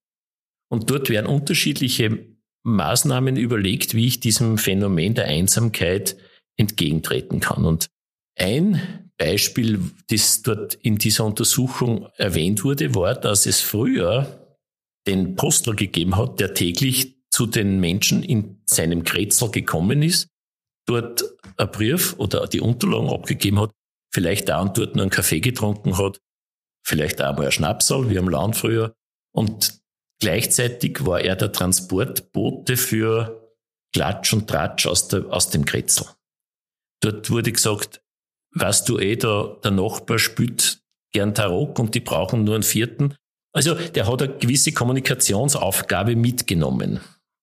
Und 0.70 0.90
dort 0.90 1.08
werden 1.08 1.26
unterschiedliche 1.26 2.26
Maßnahmen 2.64 3.36
überlegt, 3.36 3.94
wie 3.94 4.06
ich 4.06 4.20
diesem 4.20 4.58
Phänomen 4.58 5.14
der 5.14 5.26
Einsamkeit 5.26 6.16
entgegentreten 6.56 7.40
kann. 7.40 7.64
Und 7.64 7.88
ein 8.38 9.10
Beispiel, 9.22 9.78
das 10.08 10.42
dort 10.42 10.74
in 10.74 10.98
dieser 10.98 11.24
Untersuchung 11.24 12.08
erwähnt 12.16 12.64
wurde, 12.64 12.92
war, 12.96 13.14
dass 13.14 13.46
es 13.46 13.60
früher 13.60 14.58
den 15.06 15.36
Postler 15.36 15.74
gegeben 15.74 16.16
hat, 16.16 16.40
der 16.40 16.54
täglich 16.54 17.14
zu 17.30 17.46
den 17.46 17.78
Menschen 17.78 18.24
in 18.24 18.60
seinem 18.66 19.04
Kretzel 19.04 19.48
gekommen 19.52 20.02
ist, 20.02 20.26
dort 20.88 21.22
ein 21.56 21.70
Brief 21.70 22.18
oder 22.18 22.48
die 22.48 22.60
Unterlagen 22.60 23.10
abgegeben 23.10 23.60
hat, 23.60 23.70
vielleicht 24.12 24.48
da 24.48 24.60
und 24.60 24.76
dort 24.76 24.96
nur 24.96 25.04
einen 25.04 25.10
Kaffee 25.10 25.38
getrunken 25.38 25.98
hat, 25.98 26.20
vielleicht 26.84 27.22
auch 27.22 27.36
mal 27.36 27.46
ein 27.46 27.52
Schnapsal, 27.52 28.10
wie 28.10 28.18
am 28.18 28.28
Land 28.28 28.56
früher. 28.56 28.92
Und 29.32 29.80
gleichzeitig 30.20 31.06
war 31.06 31.20
er 31.20 31.36
der 31.36 31.52
Transportbote 31.52 32.76
für 32.76 33.54
Klatsch 33.94 34.32
und 34.32 34.48
Tratsch 34.50 34.86
aus, 34.86 35.06
der, 35.06 35.26
aus 35.26 35.50
dem 35.50 35.64
Kretzel. 35.64 36.08
Dort 37.00 37.30
wurde 37.30 37.52
gesagt, 37.52 38.01
weißt 38.54 38.88
du 38.88 38.98
eh, 38.98 39.16
der, 39.16 39.58
der 39.62 39.70
Nachbar 39.70 40.18
spielt 40.18 40.80
gern 41.12 41.34
Tarok 41.34 41.78
und 41.78 41.94
die 41.94 42.00
brauchen 42.00 42.44
nur 42.44 42.54
einen 42.54 42.62
vierten. 42.62 43.14
Also 43.52 43.74
der 43.74 44.06
hat 44.06 44.22
eine 44.22 44.36
gewisse 44.38 44.72
Kommunikationsaufgabe 44.72 46.16
mitgenommen 46.16 47.00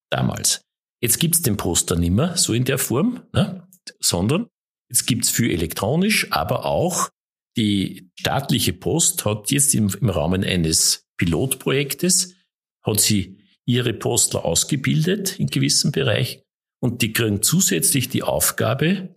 damals. 0.09 0.61
Jetzt 1.01 1.19
gibt's 1.19 1.41
den 1.41 1.55
Poster 1.55 1.95
nicht 1.95 2.11
mehr 2.11 2.35
so 2.35 2.53
in 2.53 2.65
der 2.65 2.77
Form, 2.77 3.23
ne? 3.31 3.67
sondern 3.99 4.47
jetzt 4.89 5.05
gibt's 5.05 5.29
viel 5.29 5.51
elektronisch, 5.51 6.31
aber 6.31 6.65
auch 6.65 7.09
die 7.57 8.09
staatliche 8.19 8.73
Post 8.73 9.25
hat 9.25 9.51
jetzt 9.51 9.75
im, 9.75 9.93
im 10.01 10.09
Rahmen 10.09 10.43
eines 10.43 11.05
Pilotprojektes, 11.17 12.35
hat 12.83 12.99
sie 12.99 13.37
ihre 13.65 13.93
Postler 13.93 14.45
ausgebildet 14.45 15.39
in 15.39 15.47
gewissen 15.47 15.91
Bereich 15.91 16.41
und 16.81 17.01
die 17.01 17.13
kriegen 17.13 17.41
zusätzlich 17.41 18.09
die 18.09 18.23
Aufgabe, 18.23 19.15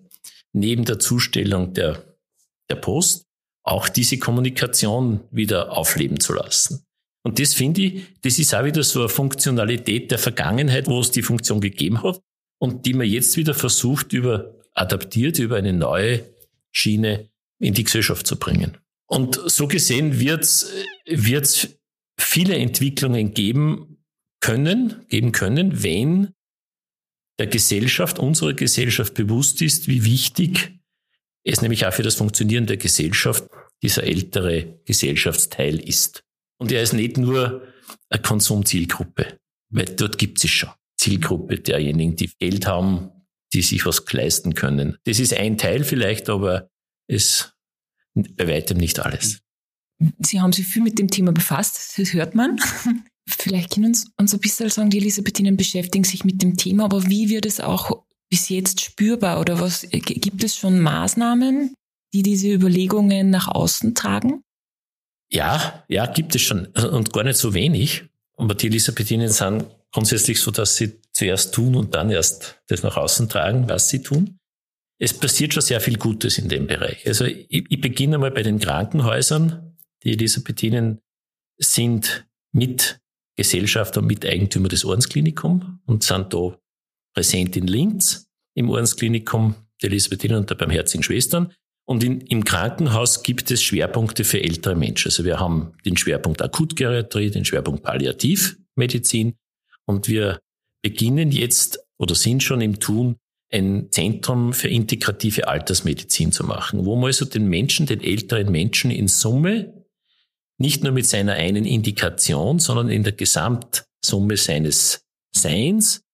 neben 0.53 0.85
der 0.85 0.99
Zustellung 0.99 1.75
der, 1.75 2.17
der 2.71 2.77
Post 2.77 3.27
auch 3.65 3.89
diese 3.89 4.19
Kommunikation 4.19 5.21
wieder 5.31 5.77
aufleben 5.77 6.21
zu 6.21 6.35
lassen. 6.35 6.85
Und 7.23 7.39
das 7.39 7.55
finde 7.55 7.83
ich, 7.83 8.03
das 8.23 8.39
ist 8.39 8.55
auch 8.55 8.65
wieder 8.65 8.83
so 8.83 9.01
eine 9.01 9.09
Funktionalität 9.09 10.11
der 10.11 10.19
Vergangenheit, 10.19 10.89
wo 10.89 11.01
es 11.01 11.13
die 11.13 11.23
Funktion 11.23 11.61
gegeben 11.61 12.03
hat 12.03 12.21
und 12.59 12.85
die 12.85 12.95
man 12.95 13.07
jetzt 13.07 13.37
wieder 13.37 13.55
versucht, 13.55 14.13
über 14.13 14.55
adaptiert, 14.75 15.39
über 15.39 15.57
eine 15.57 15.73
neue 15.73 16.25
Schiene 16.73 17.29
in 17.61 17.75
die 17.75 17.85
Gesellschaft 17.85 18.27
zu 18.27 18.37
bringen. 18.37 18.79
Und 19.07 19.39
so 19.47 19.69
gesehen 19.69 20.19
wird 20.19 20.43
es 20.43 21.79
viele 22.19 22.57
Entwicklungen 22.57 23.35
geben 23.35 24.05
können, 24.41 25.05
geben 25.09 25.33
können, 25.33 25.83
wenn 25.83 26.35
der 27.43 27.51
Gesellschaft, 27.51 28.21
unserer 28.21 28.55
Gesellschaft 28.55 29.15
bewusst 29.15 29.63
ist, 29.63 29.89
wie 29.89 30.05
wichtig 30.05 30.79
es 31.45 31.61
nämlich 31.61 31.85
auch 31.87 31.93
für 31.93 32.05
das 32.05 32.15
Funktionieren 32.15 32.67
der 32.67 32.77
Gesellschaft 32.77 33.45
dieser 33.83 34.05
ältere 34.05 34.79
Gesellschaftsteil 34.85 35.81
ist. 35.81 36.23
Und 36.59 36.71
er 36.71 36.83
ist 36.83 36.93
nicht 36.93 37.19
nur 37.19 37.67
eine 38.11 38.23
Konsumzielgruppe, 38.23 39.41
weil 39.71 39.87
dort 39.87 40.19
gibt 40.19 40.45
es 40.45 40.51
schon 40.51 40.71
Zielgruppe 40.97 41.59
derjenigen, 41.59 42.15
die 42.15 42.31
Geld 42.39 42.69
haben, 42.69 43.11
die 43.53 43.63
sich 43.63 43.85
was 43.87 44.05
leisten 44.13 44.55
können. 44.55 44.97
Das 45.03 45.19
ist 45.19 45.35
ein 45.35 45.59
Teil 45.59 45.83
vielleicht, 45.83 46.29
aber 46.29 46.71
es 47.09 47.55
bei 48.15 48.47
weitem 48.47 48.79
nicht 48.79 49.01
alles. 49.01 49.41
Sie 50.21 50.41
haben 50.41 50.53
sich 50.53 50.69
viel 50.69 50.83
mit 50.83 50.97
dem 51.01 51.09
Thema 51.09 51.33
befasst, 51.33 51.99
das 51.99 52.13
hört 52.13 52.37
man. 52.37 52.61
Vielleicht 53.29 53.75
können 53.75 53.87
uns, 53.87 54.11
uns 54.19 54.35
ein 54.35 54.41
bisschen 54.41 54.69
sagen, 54.69 54.91
die 54.91 54.99
Elisabethinen 54.99 55.57
beschäftigen 55.57 56.05
sich 56.05 56.25
mit 56.25 56.43
dem 56.43 56.57
Thema, 56.57 56.85
aber 56.85 57.09
wie 57.09 57.29
wird 57.29 57.47
es 57.47 57.61
auch 57.61 58.05
bis 58.29 58.49
jetzt 58.49 58.81
spürbar 58.81 59.41
oder 59.41 59.61
was 59.61 59.87
gibt 59.91 60.43
es 60.43 60.57
schon 60.57 60.81
Maßnahmen, 60.81 61.75
die 62.15 62.23
diese 62.23 62.49
Überlegungen 62.49 63.31
nach 63.31 63.49
außen 63.49 63.95
tragen? 63.95 64.43
Ja, 65.31 65.85
ja, 65.89 66.07
gibt 66.07 66.35
es 66.35 66.43
schon 66.43 66.67
und 66.67 67.13
gar 67.13 67.25
nicht 67.25 67.39
so 67.39 67.55
wenig. 67.55 68.05
Aber 68.37 68.55
die 68.55 68.67
Elisabethinen 68.67 69.29
sind 69.29 69.67
grundsätzlich 69.93 70.41
so, 70.41 70.51
dass 70.51 70.77
sie 70.77 71.01
zuerst 71.13 71.55
tun 71.55 71.77
und 71.77 71.95
dann 71.95 72.11
erst 72.11 72.61
das 72.67 72.83
nach 72.83 72.97
außen 72.97 73.29
tragen, 73.29 73.69
was 73.69 73.89
sie 73.89 74.03
tun. 74.03 74.39
Es 74.99 75.13
passiert 75.13 75.53
schon 75.53 75.63
sehr 75.63 75.81
viel 75.81 75.99
Gutes 75.99 76.39
in 76.39 76.49
dem 76.49 76.67
Bereich. 76.67 77.07
Also 77.07 77.25
ich, 77.25 77.47
ich 77.49 77.81
beginne 77.81 78.19
mal 78.19 78.31
bei 78.31 78.43
den 78.43 78.59
Krankenhäusern. 78.59 79.77
Die 80.05 80.13
Elisabethinen 80.13 81.01
sind 81.59 82.27
mit 82.53 83.02
Gesellschafter 83.37 84.01
und 84.01 84.07
Miteigentümer 84.07 84.69
des 84.69 84.85
Ordensklinikum 84.85 85.81
und 85.87 86.03
sind 86.03 86.33
da 86.33 86.57
präsent 87.15 87.57
in 87.57 87.67
Linz 87.67 88.29
im 88.55 88.71
Ordensklinikum 88.71 89.55
der 89.81 89.91
Elisabethinen 89.91 90.39
und 90.39 90.51
der 90.51 90.55
Barmherzigen 90.55 91.03
Schwestern. 91.03 91.53
Und 91.85 92.05
in, 92.05 92.21
im 92.21 92.45
Krankenhaus 92.45 93.23
gibt 93.23 93.51
es 93.51 93.63
Schwerpunkte 93.63 94.25
für 94.25 94.43
ältere 94.43 94.77
Menschen. 94.77 95.09
Also 95.09 95.25
wir 95.25 95.41
haben 95.41 95.73
den 95.85 95.97
Schwerpunkt 95.97 96.43
Akutgeriatrie, 96.43 97.31
den 97.31 97.45
Schwerpunkt 97.45 97.83
Palliativmedizin 97.83 99.35
und 99.87 100.09
wir 100.09 100.39
beginnen 100.83 101.33
jetzt 101.33 101.81
oder 101.99 102.15
sind 102.15 102.43
schon 102.43 102.61
im 102.61 102.81
Tun, 102.81 103.17
ein 103.53 103.89
Zentrum 103.91 104.53
für 104.55 104.69
integrative 104.69 105.47
Altersmedizin 105.47 106.33
zu 106.33 106.45
machen, 106.45 106.87
wo 106.87 106.97
man 106.97 107.07
also 107.07 107.25
den 107.25 107.49
Menschen, 107.49 107.87
den 107.87 108.01
älteren 108.01 108.51
Menschen 108.51 108.91
in 108.91 109.09
Summe 109.09 109.82
nicht 110.63 110.85
nur 110.85 110.93
mit 110.93 111.09
seiner 111.09 111.35
einen 111.35 111.65
Indikation, 111.65 112.61
sondern 112.61 112.89
in 112.89 113.03
der 113.03 113.13
Gesamtsumme 113.13 114.37
seines 114.37 115.05
Seins 115.33 116.05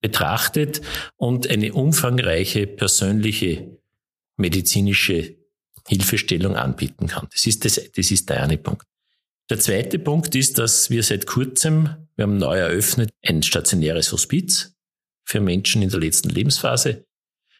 betrachtet 0.00 0.80
und 1.16 1.46
eine 1.48 1.74
umfangreiche 1.74 2.66
persönliche 2.66 3.78
medizinische 4.38 5.36
Hilfestellung 5.86 6.56
anbieten 6.56 7.08
kann. 7.08 7.28
Das 7.32 7.46
ist, 7.46 7.64
das, 7.64 7.80
das 7.94 8.10
ist 8.10 8.30
der 8.30 8.42
eine 8.42 8.56
Punkt. 8.56 8.86
Der 9.50 9.58
zweite 9.58 9.98
Punkt 9.98 10.34
ist, 10.34 10.58
dass 10.58 10.88
wir 10.88 11.02
seit 11.02 11.26
kurzem, 11.26 12.08
wir 12.16 12.22
haben 12.22 12.38
neu 12.38 12.58
eröffnet, 12.58 13.10
ein 13.22 13.42
stationäres 13.42 14.10
Hospiz 14.12 14.74
für 15.24 15.40
Menschen 15.40 15.82
in 15.82 15.90
der 15.90 16.00
letzten 16.00 16.30
Lebensphase. 16.30 17.04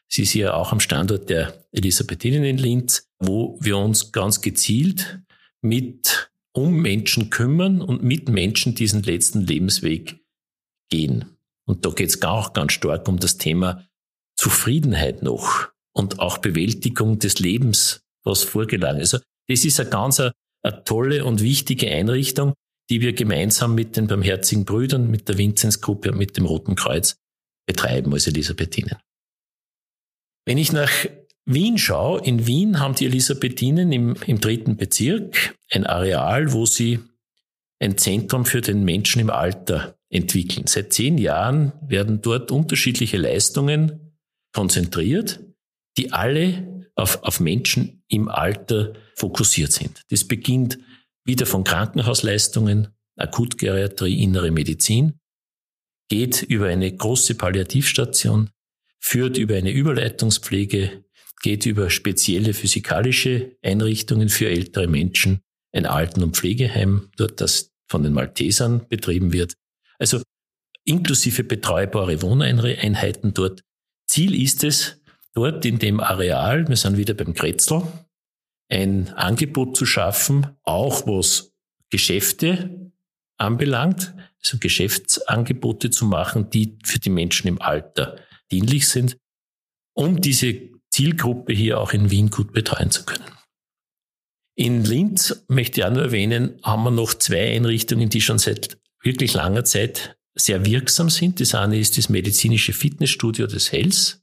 Sie 0.07 0.23
ist 0.23 0.31
hier 0.31 0.57
auch 0.57 0.73
am 0.73 0.81
Standort 0.81 1.29
der 1.29 1.67
Elisabethinen 1.73 2.45
in 2.45 2.57
Linz, 2.57 3.07
wo 3.19 3.59
wir 3.61 3.77
uns 3.77 4.13
ganz 4.13 4.41
gezielt 4.41 5.21
mit 5.61 6.28
um 6.59 6.81
Menschen 6.81 7.31
kümmern 7.31 7.81
und 7.81 8.03
mit 8.03 8.29
Menschen 8.29 8.75
diesen 8.75 9.05
letzten 9.05 9.43
Lebensweg 9.43 10.19
gehen. 10.91 11.37
Und 11.67 11.87
da 11.87 11.91
geht 11.91 12.09
es 12.09 12.23
auch 12.23 12.53
ganz 12.53 12.73
stark 12.73 13.07
um 13.07 13.21
das 13.21 13.39
Thema 13.39 13.87
Zufriedenheit 14.37 15.23
noch 15.23 15.69
und 15.93 16.19
auch 16.19 16.39
Bewältigung 16.39 17.21
des 17.21 17.39
Lebens, 17.39 18.03
was 18.25 18.43
vorgelangt 18.43 19.01
ist. 19.01 19.15
Also 19.15 19.25
das 19.49 19.65
ist 19.65 19.79
eine 19.79 19.91
ganz 19.91 20.19
eine, 20.19 20.33
eine 20.65 20.83
tolle 20.83 21.25
und 21.25 21.43
wichtige 21.43 21.89
Einrichtung, 21.91 22.55
die 22.91 23.01
wir 23.01 23.13
gemeinsam 23.13 23.77
mit 23.77 23.97
den 23.97 24.09
Barmherzigen 24.09 24.65
Brüdern, 24.65 25.11
mit 25.11 25.29
der 25.29 25.39
Vinzenzgruppe 25.39 26.11
und 26.11 26.19
mit 26.19 26.37
dem 26.37 26.45
Roten 26.45 26.75
Kreuz 26.75 27.17
betreiben 27.67 28.13
als 28.13 28.27
Elisabethinen. 28.27 28.97
Wenn 30.45 30.59
ich 30.59 30.73
nach 30.73 30.91
Wien 31.45 31.79
schaue, 31.79 32.21
in 32.25 32.47
Wien 32.47 32.81
haben 32.81 32.95
die 32.95 33.07
Elisabethinen 33.07 33.93
im, 33.93 34.17
im 34.27 34.41
dritten 34.41 34.77
Bezirk 34.77 35.58
ein 35.71 35.87
Areal, 35.87 36.53
wo 36.53 36.67
sie 36.67 37.01
ein 37.79 37.97
Zentrum 37.99 38.45
für 38.45 38.61
den 38.61 38.85
Menschen 38.85 39.21
im 39.21 39.31
Alter 39.31 39.97
entwickeln. 40.11 40.67
Seit 40.67 40.93
zehn 40.93 41.19
Jahren 41.19 41.73
werden 41.83 42.23
dort 42.23 42.51
unterschiedliche 42.51 43.19
Leistungen 43.19 44.17
konzentriert, 44.53 45.41
die 45.97 46.13
alle 46.13 46.89
auf, 46.95 47.23
auf 47.23 47.41
Menschen 47.41 48.03
im 48.09 48.29
Alter 48.29 48.95
fokussiert 49.15 49.73
sind. 49.73 50.03
Das 50.11 50.25
beginnt 50.25 50.79
wieder 51.25 51.47
von 51.47 51.65
Krankenhausleistungen, 51.65 52.89
Akutgeriatrie, 53.17 54.23
innere 54.23 54.51
Medizin, 54.51 55.21
geht 56.09 56.43
über 56.43 56.69
eine 56.69 56.91
große 56.91 57.35
Palliativstation, 57.35 58.51
führt 58.99 59.37
über 59.37 59.57
eine 59.57 59.71
Überleitungspflege 59.71 61.05
geht 61.43 61.67
über 61.67 61.91
spezielle 61.91 62.55
physikalische 62.55 63.57
Einrichtungen 63.63 64.29
für 64.29 64.49
ältere 64.49 64.89
Menschen, 64.89 65.41
ein 65.73 65.87
Alten- 65.87 66.23
und 66.23 66.37
Pflegeheim, 66.37 67.11
dort 67.17 67.41
das 67.41 67.73
von 67.89 68.03
den 68.03 68.13
Maltesern 68.13 68.87
betrieben 68.89 69.33
wird. 69.33 69.55
Also 69.99 70.23
inklusive 70.85 71.45
betreubare 71.45 72.23
Wohneinheiten 72.23 73.35
dort. 73.35 73.63
Ziel 74.07 74.41
ist 74.41 74.65
es, 74.65 75.01
dort 75.35 75.65
in 75.65 75.79
dem 75.79 76.01
Areal, 76.01 76.69
wir 76.69 76.77
sind 76.77 76.97
wieder 76.97 77.15
beim 77.15 77.35
Kretzel, 77.35 77.83
ein 78.71 79.09
Angebot 79.15 79.77
zu 79.77 79.87
schaffen, 79.87 80.57
auch 80.63 81.07
was 81.07 81.53
Geschäfte 81.91 82.93
anbelangt, 83.39 84.15
also 84.43 84.59
Geschäftsangebote 84.59 85.91
zu 85.91 86.07
machen, 86.07 86.51
die 86.51 86.79
für 86.85 86.99
die 86.99 87.11
Menschen 87.11 87.49
im 87.49 87.61
Alter 87.61 88.17
dienlich 88.51 88.89
sind, 88.89 89.17
um 89.95 90.21
diese 90.21 90.55
Zielgruppe 90.91 91.53
hier 91.53 91.81
auch 91.81 91.93
in 91.93 92.11
Wien 92.11 92.31
gut 92.31 92.53
betreuen 92.53 92.91
zu 92.91 93.05
können. 93.05 93.25
In 94.59 94.85
Linz 94.85 95.45
möchte 95.47 95.81
ich 95.81 95.87
auch 95.87 95.93
nur 95.93 96.03
erwähnen, 96.03 96.59
haben 96.65 96.83
wir 96.83 96.91
noch 96.91 97.15
zwei 97.15 97.55
Einrichtungen, 97.55 98.09
die 98.09 98.21
schon 98.21 98.41
seit 98.41 98.77
wirklich 99.01 99.33
langer 99.35 99.65
Zeit 99.65 100.17
sehr 100.35 100.67
wirksam 100.67 101.11
sind. 101.11 101.41
Das 101.41 101.55
eine 101.55 101.79
ist 101.79 101.97
das 101.97 102.09
medizinische 102.09 102.73
Fitnessstudio 102.73 103.47
des 103.47 103.71
Hells. 103.71 104.21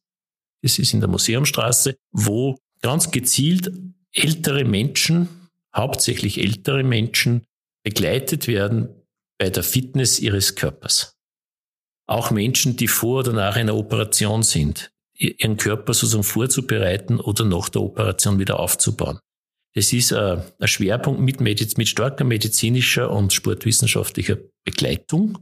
Das 0.62 0.78
ist 0.78 0.94
in 0.94 1.00
der 1.00 1.08
Museumstraße, 1.08 1.96
wo 2.12 2.58
ganz 2.82 3.12
gezielt 3.12 3.72
ältere 4.12 4.66
Menschen, 4.66 5.30
hauptsächlich 5.74 6.38
ältere 6.42 6.84
Menschen, 6.84 7.46
begleitet 7.84 8.50
werden 8.50 8.90
bei 9.38 9.50
der 9.50 9.64
Fitness 9.64 10.20
ihres 10.20 10.56
Körpers. 10.56 11.16
Auch 12.08 12.30
Menschen, 12.32 12.76
die 12.76 12.90
vor 12.90 13.20
oder 13.20 13.32
nach 13.32 13.56
einer 13.56 13.76
Operation 13.78 14.44
sind, 14.44 14.92
ihren 15.14 15.56
Körper 15.56 15.94
sozusagen 15.94 16.26
vorzubereiten 16.26 17.22
oder 17.22 17.46
nach 17.46 17.70
der 17.70 17.84
Operation 17.84 18.38
wieder 18.38 18.60
aufzubauen. 18.60 19.20
Das 19.76 19.92
ist 19.92 20.14
ein 20.14 20.42
Schwerpunkt 20.64 21.22
mit, 21.22 21.42
Mediz 21.42 21.76
mit 21.76 21.90
starker 21.90 22.24
medizinischer 22.24 23.12
und 23.12 23.34
sportwissenschaftlicher 23.34 24.38
Begleitung. 24.64 25.38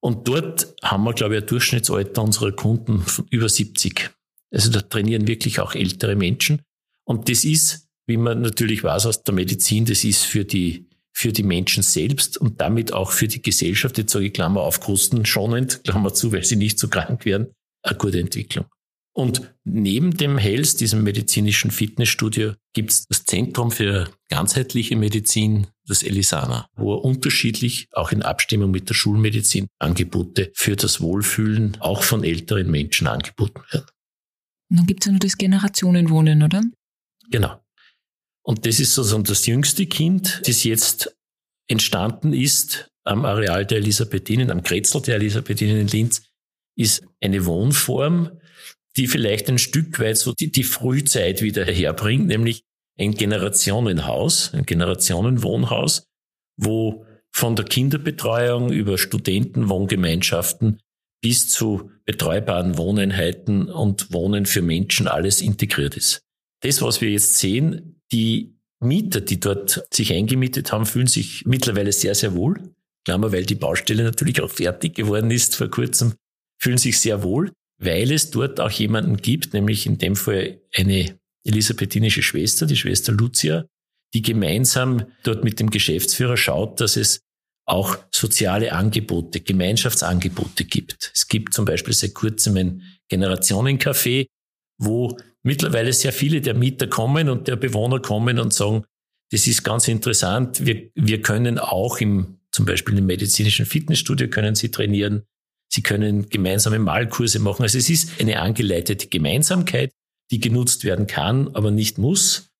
Und 0.00 0.28
dort 0.28 0.74
haben 0.82 1.04
wir, 1.04 1.14
glaube 1.14 1.36
ich, 1.36 1.42
ein 1.42 1.46
Durchschnittsalter 1.46 2.22
unserer 2.22 2.52
Kunden 2.52 3.00
von 3.00 3.26
über 3.30 3.48
70. 3.48 4.10
Also 4.52 4.70
da 4.70 4.82
trainieren 4.82 5.26
wirklich 5.26 5.60
auch 5.60 5.74
ältere 5.74 6.14
Menschen. 6.14 6.62
Und 7.04 7.30
das 7.30 7.44
ist, 7.44 7.88
wie 8.06 8.18
man 8.18 8.42
natürlich 8.42 8.84
weiß 8.84 9.06
aus 9.06 9.22
der 9.24 9.34
Medizin, 9.34 9.86
das 9.86 10.04
ist 10.04 10.24
für 10.24 10.44
die, 10.44 10.86
für 11.12 11.32
die 11.32 11.42
Menschen 11.42 11.82
selbst 11.82 12.36
und 12.36 12.60
damit 12.60 12.92
auch 12.92 13.12
für 13.12 13.28
die 13.28 13.42
Gesellschaft, 13.42 13.96
jetzt 13.98 14.12
sage 14.12 14.26
ich 14.26 14.34
Klammer 14.34 14.60
auf, 14.60 14.80
kostenschonend, 14.80 15.82
Klammer 15.84 16.12
zu, 16.12 16.32
weil 16.32 16.44
sie 16.44 16.56
nicht 16.56 16.78
so 16.78 16.88
krank 16.88 17.24
werden, 17.24 17.48
eine 17.82 17.96
gute 17.96 18.20
Entwicklung. 18.20 18.66
Und 19.18 19.52
neben 19.64 20.16
dem 20.16 20.38
Health, 20.38 20.78
diesem 20.78 21.02
medizinischen 21.02 21.72
Fitnessstudio, 21.72 22.52
gibt 22.72 22.92
es 22.92 23.04
das 23.08 23.24
Zentrum 23.24 23.72
für 23.72 24.08
ganzheitliche 24.28 24.94
Medizin, 24.94 25.66
das 25.88 26.04
Elisana, 26.04 26.68
wo 26.76 26.94
unterschiedlich, 26.94 27.88
auch 27.90 28.12
in 28.12 28.22
Abstimmung 28.22 28.70
mit 28.70 28.88
der 28.88 28.94
Schulmedizin, 28.94 29.66
Angebote 29.80 30.52
für 30.54 30.76
das 30.76 31.00
Wohlfühlen 31.00 31.76
auch 31.80 32.04
von 32.04 32.22
älteren 32.22 32.70
Menschen 32.70 33.08
angeboten 33.08 33.60
werden. 33.72 33.88
Und 34.70 34.76
dann 34.76 34.86
gibt 34.86 35.02
es 35.02 35.06
ja 35.06 35.12
noch 35.12 35.18
das 35.18 35.36
Generationenwohnen, 35.36 36.44
oder? 36.44 36.62
Genau. 37.28 37.60
Und 38.44 38.66
das 38.66 38.78
ist 38.78 38.94
sozusagen 38.94 39.24
das 39.24 39.46
jüngste 39.46 39.86
Kind, 39.86 40.42
das 40.46 40.62
jetzt 40.62 41.12
entstanden 41.66 42.32
ist 42.32 42.88
am 43.02 43.24
Areal 43.24 43.66
der 43.66 43.78
Elisabethinen, 43.78 44.52
am 44.52 44.62
Kretzel 44.62 45.02
der 45.02 45.16
Elisabethinen 45.16 45.80
in 45.80 45.88
Linz, 45.88 46.22
ist 46.76 47.02
eine 47.20 47.44
Wohnform, 47.44 48.37
die 48.98 49.06
vielleicht 49.06 49.48
ein 49.48 49.58
Stück 49.58 50.00
weit 50.00 50.18
so 50.18 50.32
die, 50.32 50.50
die 50.50 50.64
Frühzeit 50.64 51.40
wieder 51.40 51.64
herbringt, 51.64 52.26
nämlich 52.26 52.64
ein 52.98 53.14
Generationenhaus, 53.14 54.52
ein 54.52 54.66
Generationenwohnhaus, 54.66 56.04
wo 56.56 57.06
von 57.30 57.54
der 57.54 57.64
Kinderbetreuung 57.64 58.72
über 58.72 58.98
Studentenwohngemeinschaften 58.98 60.80
bis 61.20 61.48
zu 61.48 61.90
betreubaren 62.04 62.76
Wohneinheiten 62.76 63.68
und 63.68 64.12
Wohnen 64.12 64.46
für 64.46 64.62
Menschen 64.62 65.06
alles 65.06 65.40
integriert 65.40 65.96
ist. 65.96 66.22
Das, 66.60 66.82
was 66.82 67.00
wir 67.00 67.10
jetzt 67.10 67.36
sehen, 67.36 68.00
die 68.10 68.56
Mieter, 68.80 69.20
die 69.20 69.38
dort 69.38 69.84
sich 69.92 70.12
eingemietet 70.12 70.72
haben, 70.72 70.86
fühlen 70.86 71.06
sich 71.06 71.44
mittlerweile 71.46 71.92
sehr, 71.92 72.14
sehr 72.14 72.34
wohl. 72.34 72.74
Klammer, 73.04 73.32
weil 73.32 73.46
die 73.46 73.54
Baustelle 73.54 74.02
natürlich 74.02 74.40
auch 74.40 74.50
fertig 74.50 74.94
geworden 74.94 75.30
ist 75.30 75.54
vor 75.54 75.68
kurzem, 75.68 76.14
fühlen 76.60 76.78
sich 76.78 76.98
sehr 76.98 77.22
wohl 77.22 77.52
weil 77.78 78.12
es 78.12 78.30
dort 78.30 78.60
auch 78.60 78.70
jemanden 78.70 79.16
gibt, 79.16 79.54
nämlich 79.54 79.86
in 79.86 79.98
dem 79.98 80.16
Fall 80.16 80.60
eine 80.74 81.18
elisabethinische 81.44 82.22
Schwester, 82.22 82.66
die 82.66 82.76
Schwester 82.76 83.12
Lucia, 83.12 83.64
die 84.14 84.22
gemeinsam 84.22 85.06
dort 85.22 85.44
mit 85.44 85.60
dem 85.60 85.70
Geschäftsführer 85.70 86.36
schaut, 86.36 86.80
dass 86.80 86.96
es 86.96 87.20
auch 87.66 87.98
soziale 88.10 88.72
Angebote, 88.72 89.40
Gemeinschaftsangebote 89.40 90.64
gibt. 90.64 91.12
Es 91.14 91.28
gibt 91.28 91.52
zum 91.52 91.66
Beispiel 91.66 91.92
seit 91.92 92.14
kurzem 92.14 92.56
ein 92.56 92.82
Generationencafé, 93.10 94.26
wo 94.78 95.18
mittlerweile 95.42 95.92
sehr 95.92 96.12
viele 96.12 96.40
der 96.40 96.54
Mieter 96.54 96.86
kommen 96.86 97.28
und 97.28 97.46
der 97.46 97.56
Bewohner 97.56 98.00
kommen 98.00 98.38
und 98.38 98.54
sagen, 98.54 98.84
das 99.30 99.46
ist 99.46 99.62
ganz 99.62 99.88
interessant, 99.88 100.64
wir, 100.64 100.90
wir 100.94 101.20
können 101.20 101.58
auch 101.58 102.00
im, 102.00 102.38
zum 102.50 102.64
Beispiel 102.64 102.96
im 102.96 103.06
medizinischen 103.06 103.66
Fitnessstudio 103.66 104.28
können 104.28 104.54
Sie 104.54 104.70
trainieren, 104.70 105.24
Sie 105.68 105.82
können 105.82 106.28
gemeinsame 106.28 106.78
Malkurse 106.78 107.38
machen. 107.38 107.62
Also 107.62 107.78
es 107.78 107.90
ist 107.90 108.20
eine 108.20 108.40
angeleitete 108.40 109.08
Gemeinsamkeit, 109.08 109.92
die 110.30 110.40
genutzt 110.40 110.84
werden 110.84 111.06
kann, 111.06 111.54
aber 111.54 111.70
nicht 111.70 111.98
muss. 111.98 112.50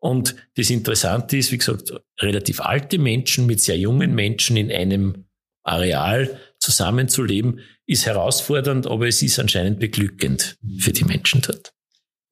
Und 0.00 0.36
das 0.56 0.70
Interessante 0.70 1.36
ist, 1.36 1.50
wie 1.50 1.58
gesagt, 1.58 1.92
relativ 2.20 2.60
alte 2.60 2.98
Menschen 2.98 3.46
mit 3.46 3.60
sehr 3.60 3.78
jungen 3.78 4.14
Menschen 4.14 4.56
in 4.56 4.70
einem 4.70 5.24
Areal 5.64 6.38
zusammenzuleben, 6.60 7.60
ist 7.86 8.06
herausfordernd, 8.06 8.86
aber 8.86 9.08
es 9.08 9.22
ist 9.22 9.38
anscheinend 9.38 9.80
beglückend 9.80 10.58
für 10.78 10.92
die 10.92 11.04
Menschen 11.04 11.40
dort. 11.40 11.72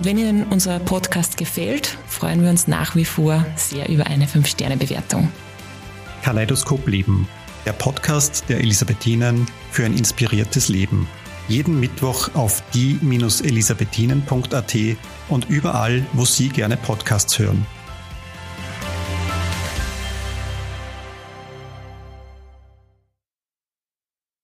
Wenn 0.01 0.17
Ihnen 0.17 0.43
unser 0.49 0.79
Podcast 0.79 1.37
gefällt, 1.37 1.97
freuen 2.05 2.43
wir 2.43 2.49
uns 2.49 2.67
nach 2.67 2.97
wie 2.97 3.05
vor 3.05 3.45
sehr 3.55 3.87
über 3.87 4.07
eine 4.07 4.25
5-Sterne-Bewertung. 4.25 5.31
Kaleidoskop 6.25 6.87
Leben, 6.87 7.27
der 7.67 7.73
Podcast 7.73 8.45
der 8.49 8.59
Elisabethinen 8.59 9.45
für 9.69 9.85
ein 9.85 9.95
inspiriertes 9.95 10.69
Leben. 10.69 11.07
Jeden 11.47 11.79
Mittwoch 11.79 12.33
auf 12.33 12.63
die-elisabethinen.at 12.73 14.75
und 15.29 15.49
überall, 15.49 16.03
wo 16.13 16.25
Sie 16.25 16.49
gerne 16.49 16.77
Podcasts 16.77 17.37
hören. 17.37 17.67